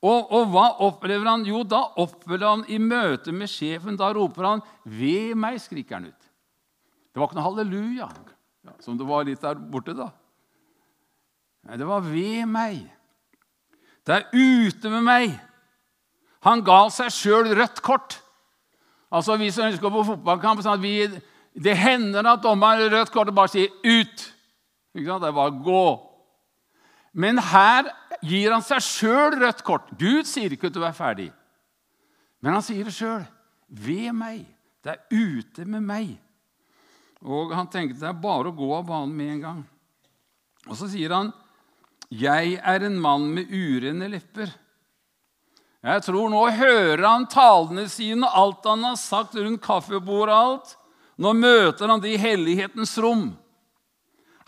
Og, 0.05 0.27
og, 0.27 0.51
hva 0.51 0.65
opplever 0.85 1.25
han? 1.31 1.45
Jo, 1.47 1.63
da 1.65 1.79
opplever 2.03 2.45
han 2.45 2.65
i 2.69 2.77
møte 2.83 3.31
med 3.33 3.49
sjefen 3.49 3.95
Da 3.97 4.11
roper 4.13 4.45
han 4.45 4.61
'Ved 4.83 5.33
meg', 5.39 5.57
skriker 5.57 5.95
han 5.95 6.11
ut. 6.11 6.27
Det 7.09 7.19
var 7.19 7.27
ikke 7.27 7.39
noe 7.39 7.47
halleluja, 7.47 8.09
som 8.83 8.97
det 8.99 9.07
var 9.07 9.23
litt 9.23 9.41
der 9.41 9.55
borte. 9.55 9.95
da. 9.95 10.11
Nei, 11.63 11.77
det 11.77 11.87
var 11.87 12.01
ved 12.01 12.45
meg. 12.45 12.91
Det 14.05 14.13
er 14.13 14.29
ute 14.35 14.89
med 14.89 15.01
meg. 15.01 15.39
Han 16.45 16.61
ga 16.65 16.85
seg 16.93 17.11
sjøl 17.13 17.51
rødt 17.57 17.81
kort. 17.85 18.19
Altså, 19.11 19.37
Vi 19.37 19.51
som 19.51 19.67
ønsker 19.67 19.89
på 19.89 20.03
fotballkamp, 20.05 20.61
sånn 20.61 20.81
vi, 20.81 21.07
det 21.55 21.77
hender 21.77 22.25
at 22.27 22.43
dommeren 22.43 22.91
rødt 22.91 23.13
kort 23.13 23.29
og 23.31 23.35
bare 23.35 23.53
sier 23.53 23.69
'ut'. 23.83 24.31
Ikke 24.95 25.07
sant? 25.07 25.21
Det 25.21 25.29
er 25.29 25.39
bare 25.39 25.51
'gå'. 25.51 25.99
Men 27.13 27.37
her 27.37 27.87
gir 28.21 28.51
han 28.51 28.61
seg 28.61 28.81
sjøl 28.83 29.39
rødt 29.39 29.63
kort. 29.63 29.87
Gud 29.97 30.27
sier 30.27 30.51
ikke 30.51 30.67
at 30.67 30.73
du 30.73 30.83
er 30.83 30.91
ferdig, 30.91 31.31
men 32.41 32.53
han 32.53 32.61
sier 32.61 32.83
det 32.83 32.93
sjøl. 32.93 33.25
Ved 33.69 34.11
meg. 34.13 34.45
Det 34.83 34.91
er 34.91 34.99
ute 35.11 35.65
med 35.65 35.81
meg. 35.81 36.19
Og 37.25 37.55
han 37.55 37.67
tenkte 37.67 37.99
det 37.99 38.09
er 38.09 38.21
bare 38.21 38.51
å 38.51 38.55
gå 38.55 38.67
av 38.75 38.85
banen 38.85 39.15
med 39.15 39.31
en 39.31 39.41
gang. 39.41 39.63
Og 40.67 40.75
så 40.77 40.89
sier 40.91 41.13
han, 41.13 41.33
'Jeg 42.11 42.59
er 42.61 42.83
en 42.83 42.99
mann 42.99 43.33
med 43.33 43.49
urene 43.49 44.09
lepper'. 44.09 44.53
Jeg 45.85 46.01
tror 46.01 46.31
nå 46.33 46.41
hører 46.57 47.03
han 47.05 47.27
talene 47.29 47.85
sine, 47.91 48.25
alt 48.25 48.65
han 48.65 48.87
har 48.87 48.97
sagt 48.97 49.35
rundt 49.37 49.61
kaffebordet 49.61 50.33
og 50.33 50.45
alt. 50.47 50.71
Nå 51.21 51.33
møter 51.37 51.91
han 51.91 52.01
det 52.01 52.15
i 52.15 52.21
hellighetens 52.21 52.95
rom. 53.03 53.27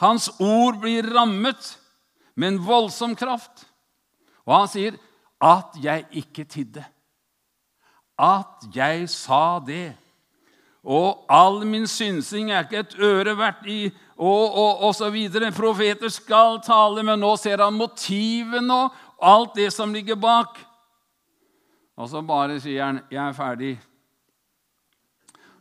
Hans 0.01 0.31
ord 0.41 0.79
blir 0.81 1.05
rammet 1.13 1.75
med 2.33 2.55
en 2.55 2.59
voldsom 2.65 3.13
kraft. 3.17 3.67
Og 4.47 4.55
han 4.55 4.67
sier, 4.67 4.97
'At 5.41 5.77
jeg 5.77 6.05
ikke 6.11 6.43
tidde'. 6.45 6.85
At 8.17 8.65
jeg 8.73 9.09
sa 9.09 9.59
det. 9.59 9.93
Og 10.83 11.25
all 11.29 11.65
min 11.65 11.87
synsing 11.87 12.51
er 12.51 12.63
ikke 12.63 12.79
et 12.79 12.99
øre 12.99 13.37
verdt 13.37 13.67
i 13.67 13.91
og, 14.17 14.81
og, 14.81 14.95
så 14.95 15.09
videre. 15.09 15.51
Profeter 15.51 16.09
skal 16.09 16.59
tale, 16.65 17.03
men 17.03 17.19
nå 17.19 17.35
ser 17.37 17.61
han 17.61 17.73
motivene 17.73 18.73
og 18.73 18.91
alt 19.21 19.55
det 19.55 19.73
som 19.73 19.93
ligger 19.93 20.15
bak. 20.15 20.66
Og 21.97 22.09
så 22.09 22.21
bare 22.21 22.59
sier 22.61 22.83
han 22.83 23.01
'Jeg 23.09 23.29
er 23.29 23.33
ferdig'. 23.33 23.77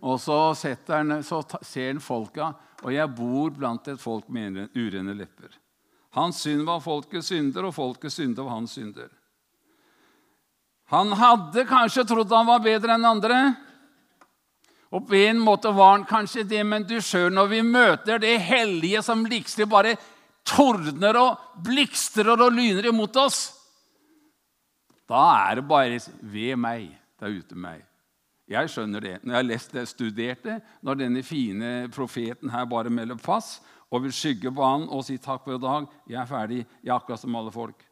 Og 0.02 0.20
så, 0.20 0.54
han, 0.88 1.22
så 1.22 1.42
ser 1.62 1.86
han 1.86 2.00
folka, 2.00 2.52
og 2.82 2.92
jeg 2.92 3.14
bor 3.16 3.50
blant 3.50 3.88
et 3.88 4.00
folk 4.00 4.28
med 4.28 4.68
urene 4.76 5.14
lepper. 5.14 5.48
Hans 6.10 6.40
synd 6.40 6.64
var 6.64 6.80
folkets 6.80 7.26
synder, 7.26 7.64
og 7.64 7.74
folkets 7.74 8.14
synder 8.14 8.42
var 8.42 8.50
hans 8.50 8.76
synder. 8.76 9.08
Han 10.92 11.12
hadde 11.12 11.66
kanskje 11.66 12.04
trodd 12.06 12.30
han 12.30 12.46
var 12.46 12.62
bedre 12.62 12.94
enn 12.94 13.08
andre. 13.08 13.40
Og 14.94 15.08
på 15.08 15.18
en 15.18 15.40
måte 15.42 15.72
var 15.74 15.96
han 15.96 16.06
kanskje 16.06 16.46
det, 16.46 16.62
men 16.64 16.86
du 16.86 17.00
sjøl, 17.02 17.32
når 17.34 17.50
vi 17.50 17.62
møter 17.66 18.22
det 18.22 18.36
hellige 18.38 19.02
som 19.02 19.26
liksom 19.26 19.68
bare 19.68 19.96
tordner 20.46 21.18
og 21.18 21.62
blikstrer 21.66 22.38
og 22.38 22.54
lyner 22.54 22.86
imot 22.92 23.16
oss, 23.18 23.55
da 25.08 25.22
er 25.48 25.60
det 25.60 25.68
bare 25.68 26.00
ved 26.20 26.56
meg. 26.58 26.88
Det 27.16 27.28
er 27.28 27.38
ute 27.38 27.58
meg. 27.58 27.84
Jeg 28.46 28.70
skjønner 28.70 29.02
det. 29.02 29.14
Når 29.22 29.32
jeg 29.32 29.38
har 29.38 29.48
lest 29.48 29.72
det, 29.74 29.88
studert 29.90 30.44
det, 30.46 30.60
når 30.82 31.00
denne 31.00 31.22
fine 31.26 31.88
profeten 31.94 32.50
her 32.50 32.66
bare 32.70 32.90
melder 32.90 33.18
pass 33.18 33.60
og 33.90 34.02
vil 34.04 34.14
skygge 34.14 34.52
på 34.54 34.66
han 34.66 34.86
og 34.90 35.04
si 35.06 35.16
takk 35.22 35.44
for 35.44 35.58
i 35.58 35.62
dag, 35.62 35.86
jeg 36.10 36.20
er 36.20 36.30
ferdig, 36.30 36.62
jeg 36.82 36.90
er 36.90 36.98
akkurat 36.98 37.22
som 37.22 37.38
alle 37.38 37.54
folk. 37.54 37.82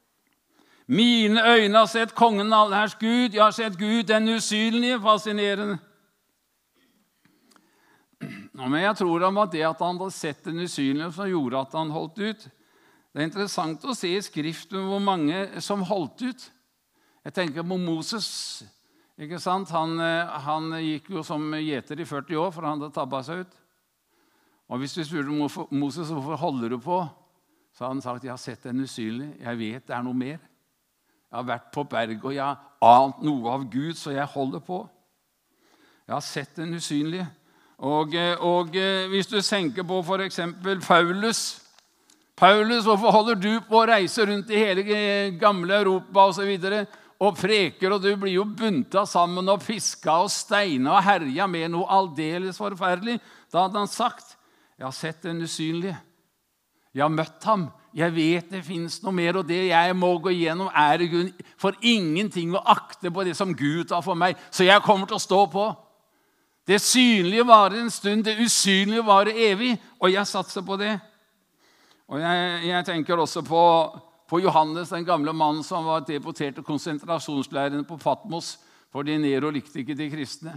Mine 0.86 1.40
øyne 1.40 1.78
har 1.78 1.88
sett 1.88 2.14
kongen 2.14 2.52
allherrs 2.52 2.94
Gud, 3.00 3.32
jeg 3.32 3.42
har 3.42 3.54
sett 3.56 3.78
Gud, 3.78 4.02
den 4.04 4.28
usynlige, 4.28 5.00
fascinerende. 5.00 5.78
Men 8.54 8.82
jeg 8.82 8.96
tror 8.96 9.20
det 9.20 9.30
var 9.34 9.48
det 9.52 9.64
at 9.66 9.80
han 9.82 9.98
hadde 9.98 10.14
sett 10.14 10.44
den 10.44 10.60
usynlige, 10.60 11.12
som 11.12 11.30
gjorde 11.30 11.62
at 11.62 11.78
han 11.78 11.90
holdt 11.90 12.18
ut. 12.18 12.44
Det 13.14 13.22
er 13.22 13.28
interessant 13.28 13.84
å 13.86 13.94
se 13.96 14.10
i 14.12 14.22
Skriften 14.22 14.86
hvor 14.88 15.02
mange 15.02 15.62
som 15.62 15.82
holdt 15.86 16.22
ut. 16.26 16.46
Jeg 17.24 17.32
tenker 17.32 17.62
på 17.62 17.76
Moses. 17.80 18.64
ikke 19.18 19.38
sant? 19.40 19.70
Han, 19.70 20.00
eh, 20.00 20.40
han 20.44 20.72
gikk 20.82 21.10
jo 21.10 21.22
som 21.22 21.52
gjeter 21.54 22.00
i 22.00 22.04
40 22.04 22.36
år, 22.36 22.50
for 22.52 22.62
han 22.62 22.80
hadde 22.80 22.92
tabba 22.92 23.22
seg 23.22 23.44
ut. 23.44 23.54
Og 24.68 24.78
Hvis 24.78 24.94
du 24.94 25.04
spurte 25.04 25.66
Moses 25.70 26.08
hvorfor 26.08 26.36
holder 26.36 26.68
du 26.68 26.78
på, 26.78 27.06
så 27.74 27.84
hadde 27.84 27.94
han 27.94 28.02
sagt 28.02 28.24
jeg 28.24 28.32
har 28.32 28.36
sett 28.36 28.62
den 28.62 28.80
usynlig. 28.80 29.36
Jeg 29.40 29.58
vet 29.58 29.86
det 29.86 29.96
er 29.96 30.02
noe 30.02 30.14
mer. 30.14 30.38
Jeg 30.38 31.36
har 31.38 31.44
vært 31.44 31.72
på 31.72 31.84
berget, 31.84 32.24
og 32.24 32.34
jeg 32.34 32.44
har 32.44 32.58
ant 32.80 33.22
noe 33.22 33.50
av 33.50 33.64
Gud, 33.70 33.94
så 33.94 34.12
jeg 34.14 34.26
holder 34.26 34.60
på. 34.60 34.88
Jeg 36.06 36.14
har 36.14 36.20
sett 36.20 36.56
den 36.56 36.74
usynlige. 36.74 37.26
Og, 37.78 38.14
eh, 38.14 38.36
og 38.38 38.76
eh, 38.76 39.08
hvis 39.08 39.26
du 39.26 39.40
tenker 39.40 39.82
på 39.82 40.02
f.eks. 40.02 40.40
Paulus 40.86 41.60
Paulus, 42.36 42.84
hvorfor 42.84 43.10
holder 43.14 43.34
du 43.34 43.60
på 43.62 43.78
å 43.78 43.86
reise 43.86 44.24
rundt 44.26 44.50
i 44.50 44.58
hele 44.58 44.82
gamle 45.38 45.76
Europa 45.84 46.24
osv.? 46.32 46.50
Og, 47.24 47.36
preker, 47.38 47.94
og 47.94 48.02
du 48.04 48.10
blir 48.20 48.34
jo 48.36 48.44
bunta 48.44 49.06
sammen 49.08 49.48
og 49.48 49.62
fiska 49.64 50.18
og 50.24 50.32
steina 50.32 50.98
og 50.98 51.04
herja 51.06 51.46
med 51.48 51.70
noe 51.72 51.88
aldeles 51.88 52.58
forferdelig. 52.60 53.16
Da 53.52 53.64
hadde 53.64 53.80
han 53.80 53.88
sagt, 53.88 54.36
'Jeg 54.76 54.86
har 54.86 54.92
sett 54.92 55.22
den 55.22 55.42
usynlige. 55.42 55.96
Jeg 56.94 57.02
har 57.02 57.08
møtt 57.08 57.44
ham. 57.44 57.70
Jeg 57.94 58.14
vet 58.14 58.50
det 58.50 58.64
fins 58.64 59.02
noe 59.02 59.12
mer, 59.14 59.36
og 59.38 59.46
det 59.46 59.68
jeg 59.68 59.96
må 59.96 60.18
gå 60.18 60.32
igjennom, 60.34 60.70
er 60.74 60.98
for 61.56 61.76
ingenting 61.80 62.54
å 62.54 62.62
akte 62.66 63.10
på 63.10 63.24
det 63.24 63.36
som 63.36 63.54
Gud 63.54 63.90
har 63.90 64.02
for 64.02 64.14
meg. 64.14 64.36
Så 64.50 64.64
jeg 64.66 64.82
kommer 64.82 65.06
til 65.06 65.16
å 65.18 65.22
stå 65.22 65.46
på. 65.46 65.76
Det 66.66 66.80
synlige 66.80 67.46
varer 67.46 67.80
en 67.80 67.90
stund, 67.90 68.24
det 68.24 68.38
usynlige 68.40 69.04
varer 69.06 69.36
evig, 69.36 69.78
og 70.00 70.10
jeg 70.10 70.26
satser 70.26 70.62
på 70.62 70.76
det. 70.76 70.98
Og 72.08 72.20
jeg, 72.20 72.66
jeg 72.68 72.84
tenker 72.84 73.20
også 73.20 73.42
på 73.46 73.62
på 74.34 74.40
Johannes, 74.40 74.88
den 74.90 75.04
gamle 75.06 75.30
mannen 75.32 75.62
som 75.62 75.84
var 75.86 76.00
deportert 76.02 76.56
til 76.56 76.64
konsentrasjonsleirene 76.66 77.84
på 77.86 77.94
Fatmos 78.02 78.56
fordi 78.90 79.14
Nero 79.22 79.52
likte 79.54 79.78
ikke 79.78 79.94
de 79.94 80.08
kristne. 80.10 80.54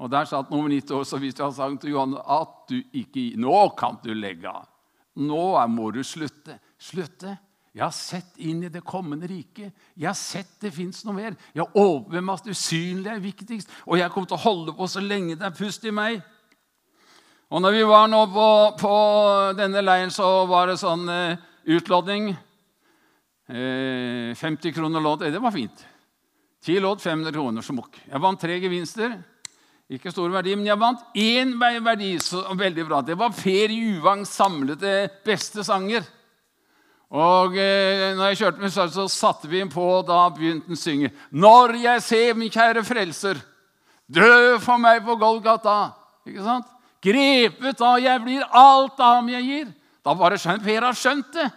Og 0.00 0.08
Der 0.10 0.24
satt 0.24 0.48
nummer 0.50 0.70
90 0.72 0.94
år, 0.96 1.02
så 1.04 1.18
viste 1.20 1.42
han 1.44 1.52
sagt 1.52 1.82
til 1.82 1.90
Johannes 1.92 2.22
at 2.24 2.54
du 2.70 2.78
ikke 2.92 3.34
Nå 3.36 3.68
kan 3.76 3.98
du 4.00 4.14
legge 4.16 4.48
av. 4.48 4.64
Nå 5.20 5.66
må 5.68 5.90
du 5.92 6.00
slutte. 6.02 6.56
Slutte? 6.80 7.34
Jeg 7.74 7.84
har 7.84 7.92
sett 7.92 8.38
inn 8.40 8.62
i 8.64 8.70
det 8.72 8.80
kommende 8.84 9.28
riket. 9.28 9.74
Jeg 9.96 10.08
har 10.08 10.16
sett 10.16 10.54
det 10.60 10.72
fins 10.72 11.04
noe 11.04 11.16
mer. 11.16 11.36
Jeg 11.52 11.66
er 11.66 11.76
overbevist 11.76 12.22
om 12.22 12.30
at 12.32 12.44
det 12.48 12.56
usynlige 12.56 13.16
er 13.16 13.20
viktigst, 13.26 13.74
og 13.84 13.98
jeg 13.98 14.12
kommer 14.14 14.30
til 14.30 14.38
å 14.38 14.46
holde 14.46 14.76
på 14.76 14.88
så 14.88 15.04
lenge 15.04 15.36
det 15.36 15.50
er 15.50 15.58
pust 15.58 15.84
i 15.84 15.92
meg. 15.92 16.22
Og 17.52 17.60
når 17.60 17.76
vi 17.76 17.84
var 17.92 18.08
nå 18.08 18.22
på, 18.32 18.48
på 18.80 18.96
denne 19.60 19.84
leiren, 19.84 20.12
så 20.12 20.46
var 20.48 20.72
det 20.72 20.78
sånn 20.80 21.04
uh, 21.12 21.36
utlodning. 21.68 22.32
50 23.52 24.68
eh, 24.68 24.74
kroner 24.74 25.00
lodd. 25.00 25.26
Det 25.28 25.38
var 25.38 25.52
fint. 25.52 25.84
10 26.64 26.80
lodd, 26.80 27.02
500 27.02 27.32
kroner 27.32 27.62
smokk. 27.62 27.98
Jeg 28.08 28.22
vant 28.22 28.40
tre 28.40 28.56
gevinster. 28.62 29.18
Ikke 29.92 30.12
stor 30.12 30.30
verdi, 30.32 30.54
men 30.56 30.66
jeg 30.66 30.78
vant 30.80 31.02
én 31.18 31.52
verdi. 31.58 32.18
så 32.22 32.42
veldig 32.54 32.84
bra. 32.86 33.02
Det 33.02 33.18
var 33.18 33.34
Per 33.36 33.74
Juvangs 33.74 34.30
samlede 34.30 35.10
beste 35.24 35.64
sanger. 35.64 36.06
Og 37.12 37.58
eh, 37.60 38.14
når 38.16 38.30
jeg 38.30 38.38
kjørte 38.40 38.62
med 38.62 38.72
så, 38.72 39.08
satte 39.08 39.48
vi 39.48 39.58
den 39.60 39.68
på, 39.68 39.84
og 39.84 40.06
da 40.08 40.30
begynte 40.32 40.70
han 40.70 40.78
å 40.78 40.80
synge. 40.80 41.10
Når 41.30 41.76
jeg 41.82 42.02
ser 42.06 42.38
min 42.38 42.52
kjære 42.52 42.84
frelser, 42.88 43.42
dø 44.08 44.56
for 44.62 44.80
meg 44.80 45.02
på 45.04 45.18
Golgata. 45.20 45.92
Ikke 46.24 46.46
sant? 46.46 46.70
Grepet 47.02 47.80
da 47.82 47.96
jeg 48.00 48.22
blir 48.22 48.46
alt 48.48 49.00
av 49.02 49.18
ham 49.18 49.28
jeg 49.28 49.44
gir. 49.44 49.72
Da 50.02 50.14
bare 50.16 50.38
skjønt, 50.40 50.64
Per 50.64 50.86
har 50.86 50.96
skjønt 50.96 51.34
det. 51.36 51.50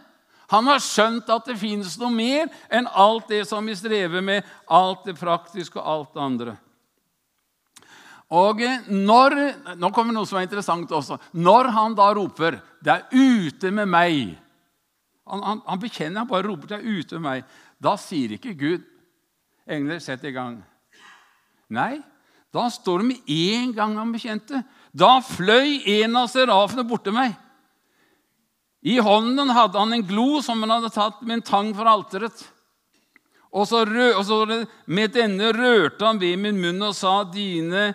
Han 0.54 0.68
har 0.70 0.84
skjønt 0.84 1.30
at 1.34 1.48
det 1.50 1.58
fins 1.58 1.96
noe 1.98 2.14
mer 2.14 2.52
enn 2.70 2.88
alt 2.94 3.30
det 3.32 3.44
som 3.50 3.66
vi 3.66 3.76
strever 3.78 4.22
med, 4.22 4.46
alt 4.70 5.08
det 5.08 5.18
praktiske 5.18 5.80
og 5.82 5.90
alt 5.90 6.14
det 6.14 6.24
andre. 6.26 6.56
Og 8.36 8.62
når, 8.90 9.36
Nå 9.78 9.92
kommer 9.94 10.16
noe 10.16 10.26
som 10.26 10.40
er 10.40 10.48
interessant 10.48 10.92
også. 10.92 11.20
Når 11.38 11.70
han 11.76 11.96
da 11.96 12.10
roper 12.14 12.60
'Det 12.82 12.92
er 12.92 13.06
ute 13.12 13.72
med 13.72 13.88
meg' 13.88 14.38
Han, 15.28 15.42
han, 15.42 15.62
han 15.66 15.80
bekjenner, 15.80 16.20
han 16.20 16.28
bare 16.28 16.48
roper 16.48 16.68
'Det 16.68 16.78
er 16.78 17.00
ute 17.00 17.20
med 17.20 17.30
meg'. 17.32 17.44
Da 17.82 17.96
sier 17.96 18.32
ikke 18.34 18.58
Gud 18.58 18.84
'Engler, 19.68 20.00
sett 20.00 20.24
i 20.24 20.32
gang'. 20.32 20.64
Nei, 21.70 22.02
da 22.54 22.70
står 22.70 23.00
det 23.00 23.06
med 23.06 23.22
en 23.28 23.74
gang 23.74 23.98
han 23.98 24.14
bekjente. 24.14 24.64
Da 24.94 25.20
fløy 25.20 25.82
en 25.86 26.16
av 26.16 26.28
serafene 26.28 26.88
bort 26.88 27.04
til 27.04 27.14
meg. 27.14 27.36
I 28.86 29.00
hånden 29.02 29.50
hadde 29.50 29.82
han 29.82 29.94
en 29.96 30.06
glo 30.06 30.42
som 30.46 30.62
han 30.62 30.76
hadde 30.76 30.94
tatt 30.94 31.24
med 31.26 31.40
en 31.40 31.46
tang 31.46 31.72
fra 31.74 31.96
alteret. 31.98 32.44
Og 33.56 33.66
så, 33.68 33.82
og 33.88 34.24
så 34.28 34.40
med 34.86 35.14
denne 35.16 35.50
rørte 35.56 36.06
han 36.06 36.20
ved 36.22 36.38
min 36.38 36.60
munn 36.62 36.84
og 36.86 36.96
sa, 36.96 37.24
'Dine 37.24 37.94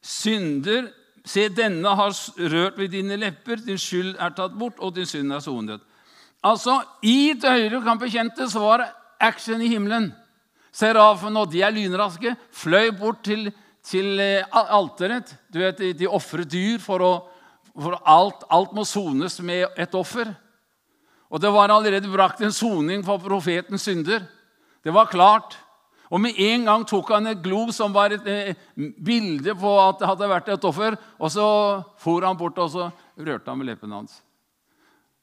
synder 0.00 0.92
Se, 1.24 1.48
denne 1.48 1.88
har 1.88 2.12
rørt 2.52 2.76
ved 2.76 2.90
dine 2.92 3.16
lepper. 3.16 3.56
Din 3.64 3.80
skyld 3.80 4.16
er 4.20 4.34
tatt 4.36 4.58
bort, 4.60 4.76
og 4.78 4.92
din 4.92 5.08
synd 5.08 5.32
er 5.32 5.40
sonet. 5.40 5.80
Altså, 6.44 6.82
I 7.00 7.32
det 7.40 7.48
høyre 7.50 7.80
kan 7.80 8.00
bekjente 8.00 8.44
så 8.52 8.60
var 8.60 8.82
det 8.82 8.90
action 9.24 9.62
i 9.64 9.70
himmelen. 9.72 10.10
Serafen 10.74 11.36
og 11.40 11.48
de 11.52 11.62
er 11.64 11.72
lynraske, 11.72 12.34
fløy 12.52 12.90
bort 12.98 13.22
til, 13.24 13.48
til 13.86 14.20
eh, 14.20 14.44
alteret. 14.52 15.32
Du 15.48 15.62
vet, 15.62 15.80
de 15.96 16.10
ofret 16.10 16.50
dyr 16.52 16.82
for 16.82 17.00
å 17.00 17.12
for 17.74 17.98
alt, 18.06 18.44
alt 18.48 18.72
må 18.76 18.84
sones 18.86 19.40
med 19.42 19.66
et 19.80 19.94
offer. 19.98 20.30
Og 21.30 21.40
det 21.42 21.50
var 21.50 21.72
allerede 21.74 22.10
brakt 22.10 22.42
en 22.44 22.54
soning 22.54 23.02
for 23.06 23.18
profetens 23.18 23.82
synder. 23.88 24.22
Det 24.84 24.92
var 24.94 25.10
klart. 25.10 25.56
Og 26.12 26.20
med 26.20 26.38
en 26.38 26.68
gang 26.68 26.84
tok 26.86 27.10
han 27.10 27.26
et 27.26 27.40
glo 27.42 27.66
som 27.74 27.94
var 27.94 28.12
et 28.14 28.26
eh, 28.30 28.54
bilde 28.76 29.56
på 29.58 29.72
at 29.80 29.98
det 29.98 30.06
hadde 30.06 30.30
vært 30.30 30.52
et 30.52 30.68
offer, 30.68 30.94
og 31.18 31.32
så 31.32 31.46
for 31.98 32.22
han 32.22 32.38
bort 32.38 32.60
og 32.62 32.70
så 32.70 32.90
rørte 33.16 33.50
han 33.50 33.58
med 33.58 33.72
leppene 33.72 33.98
hans. 33.98 34.20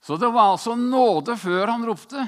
Så 0.02 0.18
det 0.18 0.32
var 0.34 0.56
altså 0.56 0.76
nåde 0.76 1.38
før 1.38 1.70
han 1.70 1.86
ropte. 1.86 2.26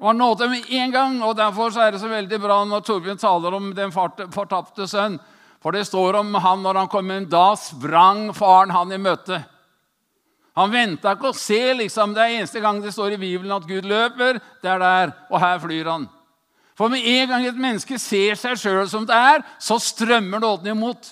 Det 0.00 0.04
var 0.04 0.14
nåde 0.14 0.48
med 0.52 0.70
en 0.70 0.92
gang, 0.92 1.22
og 1.24 1.36
Derfor 1.36 1.74
er 1.80 1.92
det 1.92 2.00
så 2.00 2.08
veldig 2.08 2.38
bra 2.40 2.62
når 2.64 2.84
Torbjørn 2.86 3.18
taler 3.20 3.56
om 3.56 3.72
den 3.74 3.92
fortapte 3.92 4.86
sønn. 4.88 5.18
For 5.60 5.76
det 5.76 5.84
står 5.88 6.20
om 6.22 6.34
han 6.40 6.62
når 6.64 6.82
han 6.82 6.90
kom 6.90 7.10
inn. 7.12 7.28
Da 7.28 7.52
sprang 7.60 8.30
faren 8.36 8.72
han 8.72 8.92
i 8.96 9.00
møte. 9.00 9.42
Han 10.58 10.72
venta 10.72 11.14
ikke 11.14 11.30
å 11.30 11.36
se. 11.36 11.60
liksom, 11.78 12.14
Det 12.14 12.22
er 12.22 12.38
eneste 12.38 12.60
gang 12.60 12.80
det 12.82 12.94
står 12.94 13.14
i 13.14 13.20
Bibelen 13.20 13.52
at 13.54 13.68
Gud 13.68 13.84
løper. 13.84 14.40
Det 14.62 14.70
er 14.70 14.80
der, 14.80 15.14
og 15.30 15.40
her 15.40 15.60
flyr 15.62 15.92
han. 15.92 16.08
For 16.76 16.88
med 16.88 17.04
en 17.04 17.28
gang 17.28 17.44
et 17.44 17.60
menneske 17.60 17.98
ser 18.00 18.38
seg 18.40 18.56
sjøl 18.56 18.88
som 18.88 19.04
det 19.04 19.16
er, 19.16 19.42
så 19.60 19.76
strømmer 19.76 20.40
nåden 20.40 20.72
imot. 20.72 21.10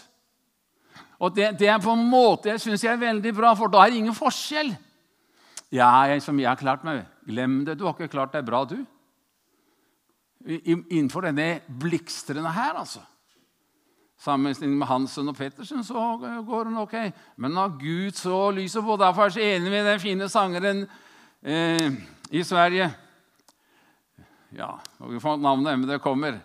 Og 1.18 1.34
det, 1.34 1.58
det, 1.60 1.68
er 1.68 1.80
på 1.82 1.92
en 1.92 2.06
måte 2.08 2.48
jeg 2.48 2.62
synes 2.62 2.84
er 2.86 2.96
veldig 2.96 3.34
bra, 3.36 3.52
for 3.58 3.68
da 3.68 3.82
er 3.82 3.92
det 3.92 4.00
ingen 4.00 4.16
forskjell. 4.16 4.70
Ja, 5.74 5.90
jeg, 6.08 6.22
som 6.24 6.38
jeg 6.40 6.48
har 6.48 6.56
klart 6.56 6.86
meg. 6.86 7.02
Glem 7.28 7.60
det. 7.66 7.76
Du 7.76 7.84
har 7.84 7.92
ikke 7.92 8.08
klart 8.14 8.32
deg 8.32 8.46
bra, 8.46 8.62
du. 8.64 8.78
Innenfor 10.48 11.26
denne 11.26 11.58
blikstrende 11.68 12.52
her, 12.54 12.78
altså. 12.80 13.02
Sammenlignet 14.18 14.80
med 14.80 14.88
Hansen 14.90 15.30
og 15.30 15.36
Pettersen 15.38 15.84
så 15.86 16.16
går 16.18 16.70
hun 16.70 16.80
ok. 16.82 16.96
Men 17.38 17.54
når 17.54 17.76
Gud 17.78 18.16
så 18.18 18.48
lyset 18.50 18.82
på 18.82 18.96
Derfor 18.98 19.28
er 19.28 19.30
jeg 19.30 19.36
så 19.36 19.44
enig 19.46 19.70
med 19.70 19.86
den 19.86 20.00
fine 20.02 20.28
sangeren 20.28 20.80
eh, 21.42 21.92
i 22.34 22.42
Sverige. 22.42 22.90
Ja, 24.58 24.72
og 24.98 25.12
vi 25.12 25.20
får 25.22 25.38
navnet, 25.38 25.78
men 25.78 25.88
det 25.88 26.02
kommer. 26.02 26.40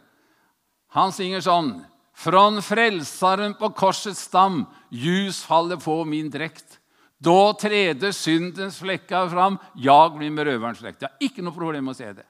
Han 0.94 1.12
synger 1.16 1.42
sånn 1.42 1.74
Från 2.14 2.60
frelsaren 2.62 3.56
på 3.58 3.72
korsets 3.74 4.28
stam, 4.28 4.68
ljus 4.94 5.40
faller 5.44 5.80
på 5.82 5.96
min 6.06 6.30
drekt. 6.30 6.78
Da 7.18 7.54
treder 7.58 8.12
syndens 8.14 8.78
flekker 8.84 9.32
fram, 9.32 9.58
jag 9.74 10.18
blir 10.20 10.30
med 10.30 10.46
røverens 10.46 10.78
slekt. 10.84 11.02
Jeg 11.02 11.10
har 11.10 11.26
ikke 11.26 11.42
noe 11.42 11.56
problem 11.58 11.88
med 11.90 11.96
å 11.96 11.98
se 11.98 12.12
det. 12.14 12.28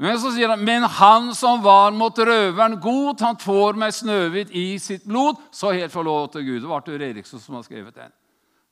Men 0.00 0.16
så 0.16 0.30
sier 0.32 0.48
han, 0.48 0.62
men 0.64 0.86
han 0.96 1.28
som 1.36 1.60
var 1.60 1.92
mot 1.92 2.16
røveren 2.16 2.78
god, 2.80 3.20
han 3.20 3.36
får 3.36 3.76
meg 3.76 3.92
snøhvit 3.92 4.52
i 4.56 4.78
sitt 4.80 5.04
blod, 5.04 5.36
så 5.52 5.74
helt 5.76 5.92
forlåt 5.92 6.38
til 6.38 6.46
Gud. 6.46 6.62
Det 6.62 6.70
var 6.70 6.80
Arthur 6.80 7.02
Eriksson 7.04 7.42
som 7.42 7.58
har 7.58 7.66
skrevet 7.66 7.98
den. 7.98 8.14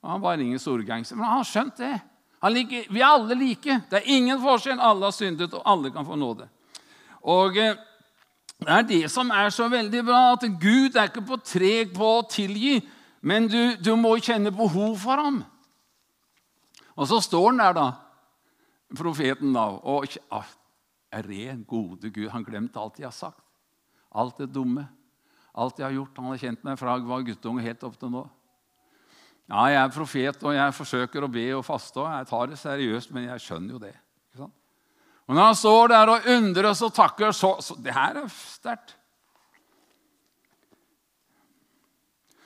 Han 0.01 0.23
var 0.23 0.41
ingen 0.41 0.59
storgangster, 0.59 1.19
men 1.19 1.27
han 1.27 1.43
har 1.43 1.45
skjønt 1.45 1.77
det. 1.77 1.99
Liker, 2.49 2.87
vi 2.89 3.03
er 3.03 3.11
alle 3.11 3.35
like. 3.37 3.77
Det 3.91 3.99
er 3.99 4.09
ingen 4.15 4.39
forskjell. 4.41 4.79
Alle 4.79 5.05
har 5.05 5.13
syndet, 5.13 5.53
og 5.53 5.61
alle 5.69 5.91
kan 5.93 6.07
få 6.07 6.17
nåde. 6.17 6.47
Og 7.21 7.57
eh, 7.57 7.75
Det 8.59 8.73
er 8.75 8.81
det 8.81 9.11
som 9.11 9.29
er 9.31 9.49
så 9.55 9.69
veldig 9.71 10.01
bra, 10.03 10.33
at 10.33 10.43
Gud 10.59 10.95
er 10.95 11.07
ikke 11.07 11.23
på 11.23 11.37
treg 11.47 11.93
på 11.95 12.07
å 12.17 12.25
tilgi, 12.27 12.81
men 13.21 13.47
du, 13.47 13.77
du 13.79 13.93
må 13.95 14.17
kjenne 14.19 14.51
behov 14.51 14.97
for 14.99 15.15
ham. 15.15 15.37
Og 16.97 17.07
så 17.07 17.21
står 17.23 17.45
han 17.53 17.61
der, 17.61 17.77
da, 17.77 17.85
profeten, 18.99 19.53
da, 19.55 19.63
og 19.79 20.09
ah, 20.35 20.49
er 21.11 21.25
ren, 21.25 21.63
gode 21.67 22.11
Gud. 22.13 22.29
Han 22.33 22.45
glemte 22.45 22.79
alt 22.81 22.99
jeg 22.99 23.07
har 23.09 23.15
sagt. 23.15 23.43
Alt 24.11 24.41
det 24.41 24.51
dumme. 24.53 24.87
Alt 25.53 25.79
jeg 25.79 25.87
har 25.87 25.95
gjort. 25.95 26.17
Han 26.17 26.31
har 26.31 26.41
kjent 26.41 26.67
meg 26.67 26.77
fra 26.79 26.97
jeg 26.97 27.09
var 27.09 27.25
guttunge 27.27 27.65
helt 27.65 27.87
opp 27.87 27.97
til 27.99 28.13
nå. 28.13 28.27
Ja, 29.49 29.63
jeg 29.65 29.81
er 29.81 29.95
profet, 29.95 30.43
og 30.45 30.53
jeg 30.53 30.77
forsøker 30.77 31.25
å 31.25 31.31
be 31.33 31.47
og 31.57 31.65
faste. 31.65 31.97
og 32.03 32.11
Jeg 32.11 32.29
tar 32.29 32.51
det 32.51 32.61
seriøst, 32.61 33.11
men 33.15 33.31
jeg 33.31 33.45
skjønner 33.47 33.73
jo 33.73 33.81
det. 33.81 33.95
Og 35.29 35.35
når 35.37 35.45
han 35.45 35.57
står 35.57 35.91
der 35.91 36.09
og 36.09 36.27
undres 36.33 36.79
og 36.81 36.93
takker 36.95 37.31
så, 37.37 37.51
så 37.61 37.75
Det 37.77 37.93
her 37.93 38.17
er 38.17 38.31
sterkt. 38.33 38.95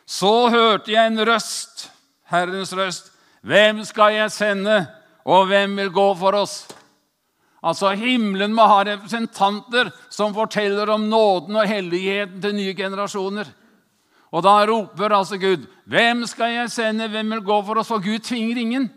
Så 0.06 0.50
hørte 0.52 0.92
jeg 0.92 1.08
en 1.08 1.24
røst, 1.26 1.88
Herrens 2.28 2.74
røst. 2.76 3.08
Hvem 3.42 3.80
skal 3.88 4.14
jeg 4.14 4.32
sende, 4.32 4.76
og 5.24 5.48
hvem 5.48 5.78
vil 5.80 5.94
gå 5.96 6.08
for 6.20 6.36
oss? 6.36 6.68
Altså, 7.64 7.94
Himmelen 7.96 8.52
må 8.56 8.66
ha 8.68 8.82
representanter 8.84 9.92
som 10.12 10.34
forteller 10.36 10.90
om 10.92 11.06
nåden 11.08 11.56
og 11.56 11.68
helligheten 11.70 12.42
til 12.44 12.56
nye 12.58 12.74
generasjoner. 12.76 13.48
Og 14.34 14.44
da 14.44 14.66
roper 14.66 15.14
altså 15.14 15.38
Gud, 15.38 15.68
'Hvem 15.86 16.26
skal 16.26 16.52
jeg 16.54 16.72
sende? 16.72 17.08
Hvem 17.08 17.32
vil 17.32 17.42
gå 17.42 17.62
for 17.66 17.80
oss?' 17.80 17.88
For 17.88 18.00
Gud 18.00 18.20
tvinger 18.20 18.58
ingen. 18.58 18.92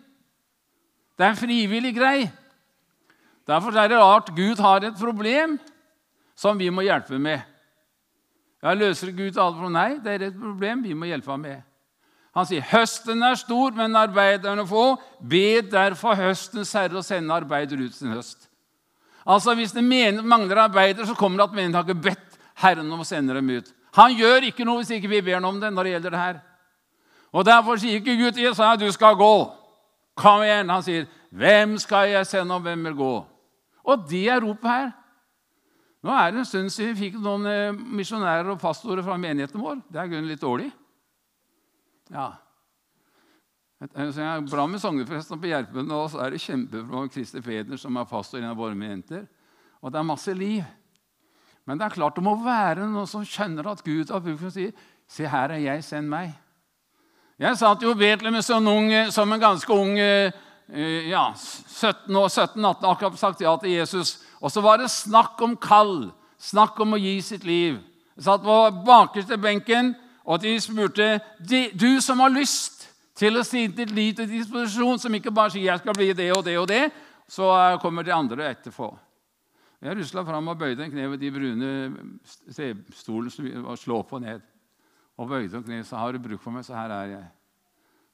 Det 1.19 1.25
er 1.25 1.31
en 1.31 1.37
frivillig 1.37 1.95
grei. 1.97 2.31
Derfor 3.47 3.71
er 3.71 3.89
det 3.89 3.99
rart 3.99 4.35
Gud 4.37 4.57
har 4.57 4.77
et 4.77 4.95
problem 4.99 5.61
som 6.37 6.59
vi 6.59 6.69
må 6.69 6.81
hjelpe 6.81 7.19
med. 7.19 7.41
Ja, 8.63 8.75
Løser 8.75 9.13
Gud 9.13 9.39
alle 9.39 9.55
problemer? 9.55 9.71
Nei, 9.71 9.99
det 9.99 10.23
er 10.23 10.27
et 10.27 10.41
problem 10.41 10.83
vi 10.83 10.93
må 10.93 11.07
hjelpe 11.07 11.31
ham 11.31 11.41
med. 11.41 11.63
Han 12.35 12.47
sier, 12.47 12.61
'Høsten 12.61 13.23
er 13.23 13.35
stor, 13.35 13.71
men 13.71 13.97
arbeiderne 13.97 14.67
få. 14.67 14.97
Be 15.21 15.61
derfor 15.61 16.15
høstens 16.15 16.73
herre 16.73 16.99
å 16.99 17.03
sende 17.03 17.35
arbeider 17.35 17.85
ut 17.85 17.95
sin 17.95 18.13
høst.' 18.13 18.49
Altså, 19.27 19.55
Hvis 19.55 19.73
det 19.73 19.85
mangler 20.25 20.57
arbeidere, 20.57 21.07
så 21.07 21.15
kommer 21.15 21.39
det 21.39 21.51
at 21.51 21.55
menigheten 21.55 21.75
har 21.75 21.83
ikke 21.83 22.03
bedt 22.03 22.39
Herren 22.55 22.93
om 22.93 23.01
å 23.01 23.05
sende 23.05 23.35
dem 23.35 23.51
ut. 23.51 23.73
Han 23.97 24.13
gjør 24.15 24.47
ikke 24.49 24.65
noe 24.65 24.83
hvis 24.83 24.93
ikke 24.97 25.09
vi 25.09 25.23
ber 25.23 25.41
ham 25.41 25.45
om 25.45 25.61
det 25.61 25.73
når 25.73 25.85
det 25.85 25.93
gjelder 25.93 26.11
det 26.11 26.21
her. 26.21 26.41
Og 27.33 27.45
Derfor 27.45 27.77
sier 27.81 27.99
ikke 27.99 28.17
Gud 28.17 28.33
til 28.33 28.47
Jesaja 28.47 28.77
du 28.77 28.87
skal 28.93 29.17
gå. 29.17 29.33
Kom 30.17 30.43
igjen. 30.43 30.71
Han 30.71 30.83
sier, 30.83 31.07
'Hvem 31.33 31.79
skal 31.79 32.09
jeg 32.09 32.27
sende, 32.27 32.55
og 32.55 32.63
hvem 32.63 32.85
vil 32.85 32.95
gå?' 32.95 33.27
Og 33.85 34.09
det 34.09 34.29
er 34.29 34.41
ropet 34.41 34.71
her. 34.71 34.93
Nå 36.03 36.11
er 36.11 36.31
det 36.31 36.39
en 36.39 36.45
stund 36.45 36.71
siden 36.71 36.95
vi 36.95 37.11
fikk 37.11 37.21
noen 37.23 37.47
eh, 37.47 37.73
misjonærer 37.73 38.51
og 38.51 38.61
pastorer 38.61 39.03
fra 39.03 39.17
menigheten 39.17 39.61
vår. 39.61 39.83
Det 39.91 40.01
er 40.01 40.07
grunnen 40.07 40.29
litt 40.29 40.41
dårlig. 40.41 40.71
Ja. 42.11 42.33
Det 43.77 43.93
er 43.93 44.41
bra 44.49 44.65
med 44.67 44.81
sognepresten 44.81 45.41
på 45.41 45.51
Gjerpen, 45.51 45.91
og 45.93 46.09
så 46.09 46.23
er 46.25 46.33
det 46.33 46.41
kjempebra 46.41 47.03
med 47.03 47.13
Christer 47.13 47.43
Peder, 47.45 47.77
som 47.77 47.97
er 48.01 48.09
pastor 48.09 48.41
i 48.41 48.53
våre 48.57 48.73
jenter. 48.73 49.27
Og 49.85 49.93
det 49.93 49.99
er 50.01 50.07
masse 50.09 50.33
liv. 50.33 50.63
Men 51.67 51.77
det 51.77 51.85
er 51.85 51.97
klart 51.99 52.17
det 52.17 52.25
må 52.25 52.39
være 52.41 52.87
noen 52.89 53.09
som 53.11 53.25
skjønner 53.27 53.69
at 53.69 53.83
Gud 53.85 54.09
har 54.09 54.23
bruk 54.25 54.39
for 54.41 54.55
si 54.55 54.71
Se, 55.07 55.23
her 55.29 55.53
er 55.55 55.61
jeg, 55.63 55.85
send 55.87 56.09
meg. 56.11 56.33
Jeg 57.39 57.59
satt 57.61 57.83
jo 57.85 57.93
i 57.93 57.99
Betlehem 58.01 58.41
som, 58.43 58.65
som 59.15 59.33
en 59.33 59.43
ganske 59.43 59.71
ung 59.71 59.93
eh, 60.01 60.33
ja, 61.07 61.29
17-18, 61.37 62.65
akkurat 62.65 63.19
sagt 63.21 63.45
ja 63.45 63.53
til 63.61 63.77
Jesus. 63.77 64.17
Og 64.41 64.51
så 64.51 64.65
var 64.65 64.81
det 64.81 64.91
snakk 64.91 65.39
om 65.45 65.55
kall, 65.55 66.09
snakk 66.43 66.81
om 66.83 66.97
å 66.97 66.99
gi 66.99 67.21
sitt 67.23 67.47
liv. 67.47 67.79
Jeg 68.17 68.27
satt 68.27 68.43
på 68.43 68.57
bakerste 68.89 69.39
benken, 69.39 69.93
og 70.27 70.43
de 70.43 70.57
spurte 70.59 71.21
du 71.79 72.01
som 72.03 72.25
har 72.25 72.35
lyst 72.35 72.76
til 73.17 73.39
å 73.41 73.45
si 73.47 73.67
ditt 73.73 73.93
liv 73.97 74.15
til 74.17 74.29
disposisjon, 74.29 75.01
som 75.01 75.15
ikke 75.15 75.33
bare 75.35 75.51
sier 75.51 75.73
'jeg 75.73 75.79
skal 75.81 75.95
bli 75.95 76.13
det 76.13 76.31
og 76.37 76.45
det 76.45 76.59
og 76.59 76.69
det', 76.69 76.93
så 77.29 77.51
eh, 77.73 77.81
kommer 77.81 78.05
de 78.05 78.13
andre 78.13 78.51
etterpå. 78.51 78.99
Jeg 79.83 79.97
rusla 79.97 80.25
fram 80.25 80.49
og 80.49 80.59
bøyde 80.59 80.85
en 80.85 80.91
kne 80.91 81.11
ved 81.11 81.21
de 81.21 81.31
brune 81.31 81.71
stolene 82.93 83.65
og 83.67 83.79
slå 83.79 84.03
på 84.03 84.19
ned. 84.19 84.41
Og 85.19 85.29
bøyde 85.29 85.57
en 85.57 85.65
kne, 85.65 85.85
så 85.85 85.97
har 85.97 86.13
du 86.13 86.19
bruk 86.19 86.41
for 86.41 86.51
meg, 86.51 86.65
så 86.65 86.75
her 86.75 86.91
er 86.91 87.07
jeg. 87.07 87.27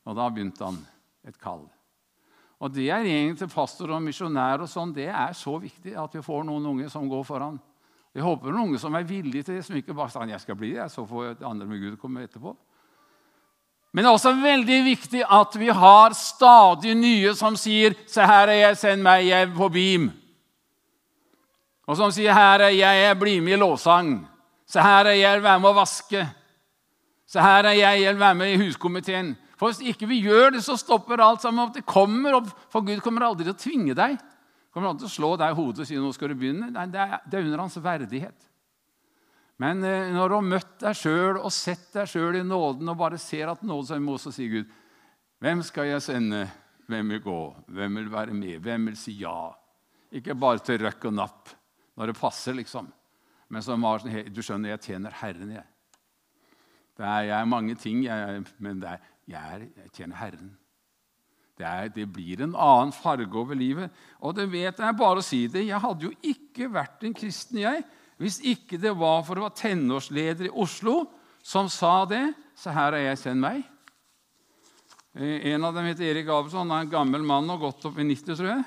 Og 0.05 0.17
da 0.17 0.29
begynte 0.29 0.65
han 0.65 0.79
et 1.27 1.38
kall. 1.38 1.69
Og 2.62 2.71
det 2.75 2.91
er 2.91 3.03
egentlig 3.03 3.51
pastor 3.51 3.91
og 3.91 4.03
misjonær 4.03 4.62
og 4.62 4.69
sånn, 4.71 4.93
det 4.95 5.09
er 5.09 5.33
så 5.35 5.57
viktig 5.59 5.97
at 5.99 6.15
vi 6.15 6.23
får 6.23 6.45
noen 6.47 6.67
unge 6.67 6.91
som 6.91 7.09
går 7.11 7.25
foran. 7.27 7.61
Jeg 8.15 8.23
håper 8.23 8.53
noen 8.53 8.69
unge 8.69 8.79
som 8.79 8.95
er 8.95 9.07
villige 9.09 9.43
til 9.43 9.57
det, 9.57 9.65
som 9.65 9.77
ikke 9.77 9.95
bare 9.95 10.11
sier 10.11 10.29
'jeg 10.29 10.41
skal 10.41 10.57
bli 10.57 10.73
det', 10.75 10.91
så 10.91 11.07
får 11.07 11.43
andre 11.43 11.67
med 11.67 11.81
Gud 11.81 11.97
komme 11.99 12.23
etterpå. 12.23 12.57
Men 13.92 14.05
det 14.05 14.09
er 14.09 14.16
også 14.16 14.33
veldig 14.40 14.78
viktig 14.87 15.22
at 15.28 15.57
vi 15.61 15.68
har 15.68 16.14
stadig 16.16 16.94
nye 16.96 17.35
som 17.37 17.57
sier 17.57 17.94
'Se 18.07 18.24
her 18.24 18.48
er 18.48 18.68
jeg, 18.68 18.76
send 18.76 19.02
meg, 19.02 19.26
jeg 19.26 19.52
på 19.52 19.68
beam'. 19.68 20.11
Og 21.87 21.96
som 21.96 22.11
sier 22.11 22.33
'Her 22.33 22.61
er 22.61 22.68
jeg, 22.68 23.05
jeg 23.05 23.18
blir 23.18 23.42
med 23.42 23.52
i 23.52 23.57
lovsang'. 23.57 24.24
'Se 24.66 24.81
her 24.81 25.07
er 25.07 25.18
jeg, 25.20 25.42
vær 25.42 25.59
med 25.59 25.70
å 25.70 25.74
vaske'. 25.74 26.26
'Se 27.26 27.40
her 27.40 27.64
er 27.64 27.72
jeg, 27.72 28.02
jeg 28.02 28.18
vær 28.18 28.33
med 28.33 28.52
i 28.52 28.57
huskomiteen'. 28.57 29.37
For 29.59 29.70
Hvis 29.70 29.94
ikke 29.94 30.09
vi 30.09 30.22
gjør 30.22 30.50
det, 30.50 30.64
så 30.64 30.76
stopper 30.76 31.20
alt 31.20 31.42
sammen. 31.42 31.72
Det 31.74 31.87
kommer 31.87 32.35
opp, 32.35 32.48
For 32.70 32.81
Gud 32.81 33.00
kommer 33.00 33.20
aldri 33.20 33.44
til 33.44 33.52
å 33.52 33.59
tvinge 33.59 33.94
deg. 33.94 34.18
Kommer 34.72 34.88
aldri 34.88 35.07
til 35.07 35.07
å 35.07 35.16
slå 35.20 35.37
deg 35.37 35.50
i 35.50 35.55
hodet 35.55 35.81
og 35.81 35.87
si 35.87 35.94
'nå 35.94 36.12
skal 36.14 36.28
du 36.28 36.35
begynne'. 36.35 36.72
Nei, 36.72 36.87
det 36.87 37.35
er 37.35 37.44
under 37.44 37.59
hans 37.59 37.76
verdighet. 37.76 38.52
Men 39.62 39.85
eh, 39.87 40.11
når 40.11 40.29
du 40.29 40.37
har 40.38 40.46
møtt 40.46 40.79
deg 40.83 40.98
sjøl 40.98 41.38
og 41.38 41.53
sett 41.55 41.92
deg 41.94 42.11
sjøl 42.11 42.40
i 42.40 42.46
nåden 42.46 42.88
og 42.90 42.98
bare 42.98 43.20
ser 43.20 43.53
at 43.53 43.62
nåden 43.62 43.88
så 43.88 43.98
imot, 44.01 44.22
så 44.22 44.35
sier 44.35 44.57
Gud 44.57 44.79
Hvem 45.42 45.62
skal 45.66 45.88
jeg 45.90 46.05
sende? 46.05 46.44
Hvem 46.90 47.14
vil 47.14 47.22
gå? 47.22 47.40
Hvem 47.75 47.98
vil 47.98 48.11
være 48.11 48.35
med? 48.35 48.59
Hvem 48.62 48.88
vil 48.90 48.98
si 48.98 49.14
ja? 49.20 49.51
Ikke 50.14 50.37
bare 50.38 50.62
til 50.62 50.83
røkk 50.83 51.07
og 51.11 51.14
napp 51.16 51.53
når 51.98 52.11
det 52.11 52.18
passer, 52.18 52.57
liksom. 52.57 52.88
Men 53.53 53.64
som 53.64 53.85
var 53.85 54.03
sånn, 54.03 54.31
du 54.33 54.40
skjønner, 54.44 54.75
jeg 54.75 54.85
tjener 54.87 55.14
Herren, 55.18 55.55
jeg. 55.59 55.66
Det 56.96 57.05
er, 57.05 57.22
jeg 57.29 57.37
er 57.38 57.48
mange 57.48 57.77
ting, 57.81 58.03
jeg, 58.07 58.42
men 58.62 58.83
er, 58.87 59.01
jeg, 59.29 59.40
er, 59.40 59.64
jeg, 59.83 59.90
tjener 59.96 60.20
Herren. 60.20 60.53
Det, 61.59 61.66
er, 61.68 61.90
det, 61.92 62.07
blir 62.12 62.44
en 62.44 62.55
annen 62.55 62.94
farge 62.96 63.38
over 63.38 63.59
livet. 63.59 63.92
Og 64.20 64.37
det 64.37 64.46
vet 64.53 64.81
jeg 64.81 64.98
bare 64.98 65.20
å 65.20 65.27
si 65.27 65.42
det. 65.53 65.66
Jeg 65.68 65.83
hadde 65.85 66.09
jo 66.09 66.12
ikke 66.33 66.70
vært 66.72 67.05
en 67.09 67.16
kristen, 67.16 67.61
jeg, 67.64 67.85
hvis 68.23 68.39
ikke 68.47 68.79
det 68.81 68.95
var 68.95 69.25
for 69.27 69.39
å 69.39 69.49
være 69.49 69.59
tenårsleder 69.59 70.49
i 70.49 70.55
Oslo 70.63 71.03
som 71.43 71.71
sa 71.73 72.05
det. 72.07 72.25
Så 72.59 72.71
her 72.75 72.95
er 72.95 73.09
jeg, 73.09 73.19
send 73.19 73.43
meg. 73.43 73.65
Eh, 75.15 75.49
en 75.53 75.65
av 75.67 75.75
dem 75.75 75.89
heter 75.91 76.07
Erik 76.07 76.31
Abelsson. 76.31 76.69
Han 76.71 76.77
er 76.77 76.87
en 76.87 76.93
gammel 76.93 77.27
mann 77.27 77.51
og 77.51 77.67
gått 77.67 77.89
opp 77.91 77.99
i 77.99 78.07
90, 78.07 78.37
tror 78.39 78.53
jeg. 78.53 78.63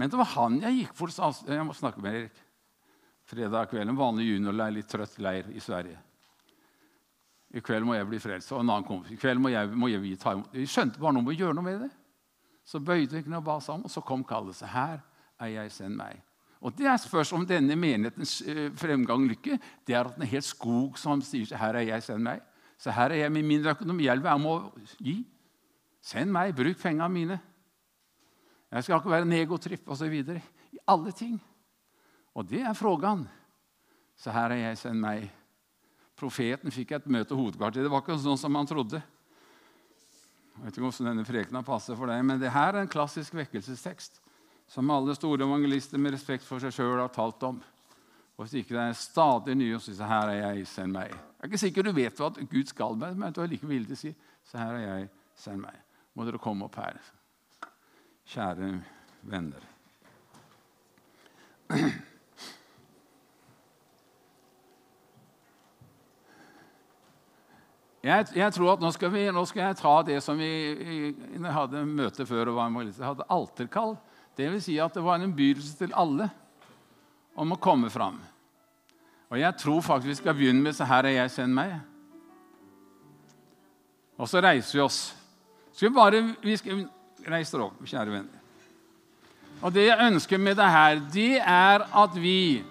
Men 0.00 0.08
det 0.08 0.16
var 0.16 0.30
han 0.38 0.56
jeg 0.62 0.78
gikk 0.78 0.96
for. 0.96 1.12
Jeg 1.12 1.66
må 1.68 1.76
snakke 1.76 2.00
med 2.02 2.22
Erik. 2.22 2.40
Fredag 3.28 3.68
kveld, 3.70 3.88
en 3.88 4.00
vanlig 4.00 4.32
juniorleir, 4.32 4.74
litt 4.74 4.88
trøtt 4.90 5.20
leir 5.22 5.46
i 5.52 5.60
Sverige. 5.62 6.00
I 7.52 7.60
kveld 7.60 7.84
må 7.84 7.94
jeg 7.94 8.08
bli 8.08 8.18
frelst. 8.20 8.50
Og 8.56 8.62
en 8.62 8.72
annen 8.72 8.88
kompis. 8.88 9.12
I 9.12 9.20
kveld 9.20 9.40
må 9.40 9.52
jeg, 9.52 9.68
må 9.76 9.92
jeg 9.92 10.16
ta 10.20 10.34
imot. 10.34 10.50
Vi 10.56 10.66
skjønte 10.68 11.00
bare 11.00 11.16
noe 11.16 11.24
om 11.26 11.30
å 11.30 11.36
gjøre 11.36 11.56
noe 11.58 11.68
med 11.68 11.84
det. 11.84 11.92
Så 12.64 12.80
bøyde 12.80 13.12
vi 13.12 13.24
knærne 13.26 13.42
og 13.42 13.46
ba 13.46 13.58
sammen, 13.60 13.84
og 13.84 13.92
så 13.92 14.00
kom 14.06 14.24
kallelsen. 14.24 14.70
Her 14.72 15.02
er 15.42 15.50
jeg, 15.58 15.72
send 15.74 15.98
meg. 15.98 16.22
Og 16.62 16.70
Det 16.78 16.86
er 16.86 16.96
spørs 16.96 17.32
om 17.34 17.42
denne 17.46 17.74
menighetens 17.74 18.36
eh, 18.46 18.68
fremgang 18.78 19.26
lykke. 19.26 19.58
Det 19.86 19.96
er 19.96 20.06
at 20.06 20.14
den 20.14 20.22
er 20.22 20.30
helt 20.30 20.46
skog 20.46 20.98
som 20.98 21.22
sier 21.26 21.48
seg, 21.48 21.58
her 21.58 21.80
er 21.80 21.88
jeg, 21.88 22.04
send 22.06 22.22
meg. 22.22 22.42
Så 22.78 22.94
her 22.94 23.10
er 23.10 23.24
jeg 23.24 23.32
med 23.34 23.46
min 23.46 23.66
økonomi. 23.66 24.06
Jeg 24.06 24.22
vil 24.22 24.38
må 24.42 24.54
gi. 25.02 25.16
Send 26.02 26.30
meg, 26.34 26.54
bruk 26.54 26.78
pengene 26.78 27.08
mine. 27.10 27.40
Jeg 28.72 28.86
skal 28.86 29.00
ikke 29.00 29.10
være 29.10 29.28
negotripp 29.28 29.82
egotripp 29.82 29.90
osv. 29.90 30.40
I 30.72 30.82
alle 30.86 31.12
ting. 31.12 31.36
Og 32.34 32.46
det 32.48 32.62
er 32.62 32.78
frågan. 32.78 33.26
Så 34.16 34.30
her 34.30 34.54
er 34.54 34.62
jeg, 34.68 34.78
send 34.78 35.02
meg. 35.02 35.28
Profeten 36.16 36.70
fikk 36.70 36.94
et 36.94 37.10
møte 37.10 37.34
hovedkvarteret. 37.34 37.88
Det 37.88 37.90
var 37.90 38.04
ikke 38.04 38.22
sånn 38.22 38.38
som 38.38 38.54
han 38.54 38.70
trodde. 38.70 39.02
Jeg 40.52 40.62
vet 40.62 40.76
ikke 40.76 40.86
hvordan 40.86 41.10
denne 41.10 41.26
prekena 41.26 41.66
passer 41.66 41.98
for 41.98 42.06
deg, 42.06 42.22
men 42.22 42.38
det 42.38 42.54
her 42.54 42.76
er 42.76 42.84
en 42.84 42.92
klassisk 42.92 43.34
vekkelsestekst 43.34 44.21
som 44.72 44.90
alle 44.90 45.14
store 45.14 45.44
evangelister 45.44 46.00
med 46.00 46.14
respekt 46.14 46.46
for 46.48 46.62
seg 46.62 46.72
sjøl 46.72 46.96
har 46.96 47.10
talt 47.12 47.42
om. 47.44 47.58
Og 48.38 48.46
hvis 48.46 48.62
ikke 48.62 48.72
det 48.72 48.84
er 48.86 48.94
stadig 48.96 49.56
nye 49.60 49.76
og 49.76 49.82
sier 49.84 50.08
her 50.08 50.30
er 50.32 50.38
jeg, 50.38 50.68
send 50.70 50.94
meg. 50.96 51.12
Jeg 51.12 51.44
er 51.44 51.50
ikke 51.50 51.60
sikker 51.60 51.84
du 51.84 51.92
vet 51.92 52.22
hva 52.22 52.30
Gud 52.40 52.70
skal 52.70 52.96
med, 52.96 53.18
men 53.20 53.34
du 53.34 53.42
er 53.42 53.50
like 53.52 53.68
villig 53.68 53.90
til 53.90 53.98
å 53.98 54.00
si 54.00 54.12
så 54.48 54.62
her 54.62 54.78
er 54.78 54.86
jeg, 54.86 55.10
send 55.38 55.60
meg. 55.60 55.76
Må 56.16 56.24
dere 56.24 56.40
komme 56.40 56.64
opp 56.66 56.78
her, 56.80 56.96
kjære 58.32 58.70
venner. 59.28 59.68
Jeg, 68.02 68.26
jeg, 68.34 68.48
tror 68.56 68.72
at 68.72 68.80
nå 68.82 68.88
skal, 68.96 69.12
vi, 69.14 69.20
nå 69.30 69.44
skal, 69.46 69.68
jeg 69.68 69.78
ta 69.78 69.92
det 70.08 70.16
som 70.24 70.40
vi, 70.40 71.12
vi 71.14 71.52
hadde 71.54 71.84
møte 71.86 72.26
før 72.26 72.50
og 72.50 72.58
var 72.58 72.88
hadde 73.04 73.28
alterkall. 73.30 73.94
Det 74.36 74.48
vil 74.50 74.62
si 74.64 74.78
at 74.80 74.94
det 74.94 75.04
var 75.04 75.18
en 75.18 75.28
innbydelse 75.28 75.76
til 75.78 75.94
alle 75.94 76.28
om 77.36 77.52
å 77.52 77.60
komme 77.60 77.90
fram. 77.92 78.20
Og 79.32 79.40
jeg 79.40 79.56
tror 79.60 79.80
faktisk 79.80 80.08
vi 80.08 80.14
skal 80.14 80.34
begynne 80.34 80.62
med 80.62 80.74
'Så 80.74 80.84
her 80.84 81.04
er 81.04 81.08
jeg, 81.08 81.30
send 81.30 81.54
meg'. 81.54 81.80
Og 84.18 84.28
så 84.28 84.40
reiser 84.40 84.78
vi 84.78 84.80
oss. 84.80 85.16
Skal 85.72 85.88
vi 85.88 85.94
bare 85.94 86.36
vi 86.42 86.56
skal, 86.56 86.88
Reis 87.28 87.50
dere 87.50 87.62
opp, 87.62 87.84
kjære 87.84 88.10
venner. 88.10 88.38
Og 89.62 89.72
det 89.74 89.86
jeg 89.86 90.12
ønsker 90.12 90.38
med 90.38 90.56
det 90.56 90.70
her, 90.70 91.00
det 91.12 91.40
er 91.40 91.86
at 92.04 92.22
vi 92.22 92.64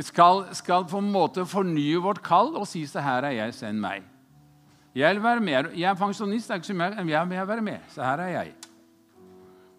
skal, 0.00 0.54
skal 0.54 0.84
på 0.84 0.98
en 0.98 1.12
måte 1.12 1.46
fornye 1.46 2.02
vårt 2.02 2.22
kall 2.22 2.56
og 2.56 2.66
si 2.66 2.86
'Så 2.86 3.00
her 3.00 3.24
er 3.24 3.30
jeg, 3.30 3.54
send 3.54 3.80
meg'. 3.80 4.02
Jeg 4.94 5.14
vil 5.14 5.22
være 5.22 5.40
med. 5.40 5.72
Jeg 5.74 5.90
er 5.90 5.94
pensjonist, 5.94 6.48
jeg 6.48 6.54
er 6.54 6.58
ikke 6.58 6.66
så 6.66 6.74
mye, 6.74 6.96
jeg 6.96 7.28
vil 7.28 7.48
være 7.48 7.62
med. 7.62 7.78
Så 7.88 8.02
her 8.02 8.16
er 8.16 8.28
jeg. 8.28 8.52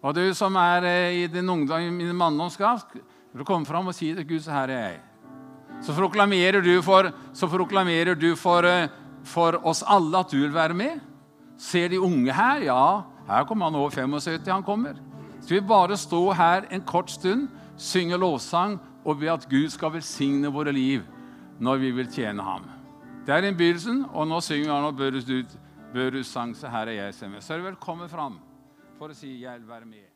Og 0.04 0.12
du 0.12 0.24
som 0.36 0.56
er 0.60 0.84
eh, 0.84 1.22
i 1.22 1.26
din 1.32 1.48
ungdom, 1.48 1.80
i 1.80 2.04
din 2.04 2.16
manndomskraft, 2.16 2.92
vil 2.92 3.40
du 3.40 3.44
kommer 3.48 3.66
fram 3.66 3.88
og 3.88 3.96
sier 3.96 4.18
til 4.18 4.26
Gud, 4.34 4.42
så 4.44 4.52
her 4.52 4.72
er 4.74 4.82
jeg. 4.82 5.00
Så 5.84 5.96
proklamerer 5.96 6.60
du 6.64 6.74
for, 6.84 7.08
proklamerer 7.40 8.14
du 8.14 8.34
for, 8.36 8.68
eh, 8.68 8.92
for 9.24 9.56
oss 9.64 9.82
alle 9.88 10.20
at 10.20 10.30
du 10.30 10.42
vil 10.42 10.52
være 10.52 10.76
med. 10.76 11.00
Ser 11.56 11.88
de 11.88 12.00
unge 12.00 12.32
her? 12.32 12.66
Ja, 12.68 13.02
her 13.30 13.48
kommer 13.48 13.70
han 13.70 13.80
over 13.80 13.90
75. 13.90 14.52
han 14.52 14.62
kommer. 14.62 15.00
Så 15.40 15.56
vi 15.56 15.60
bare 15.60 15.96
stå 15.96 16.32
her 16.32 16.68
en 16.70 16.84
kort 16.84 17.10
stund, 17.10 17.48
synge 17.76 18.20
lovsang 18.20 18.78
og 19.04 19.20
be 19.20 19.32
at 19.32 19.48
Gud 19.48 19.70
skal 19.70 19.92
velsigne 19.92 20.52
våre 20.52 20.72
liv 20.72 21.02
når 21.60 21.76
vi 21.80 21.90
vil 21.90 22.12
tjene 22.12 22.42
ham. 22.42 22.64
Det 23.26 23.32
er 23.32 23.48
innbydelsen, 23.48 24.04
og 24.12 24.28
nå 24.28 24.40
synger 24.40 24.68
vi 24.68 24.74
han 24.74 24.84
og 24.84 24.96
bør 25.94 26.10
du, 26.10 26.22
sang, 26.22 26.56
så 26.56 26.68
her 26.68 26.88
er 26.88 27.06
jeg. 27.06 27.14
Så 27.14 27.54
er 27.54 27.58
du 27.58 27.70
velkommen 27.72 28.08
fram 28.08 28.40
for 28.98 29.08
å 29.08 29.14
si 29.14 29.40
'Jeg 29.40 29.60
vil 29.60 29.68
være 29.68 29.86
med'. 29.86 30.13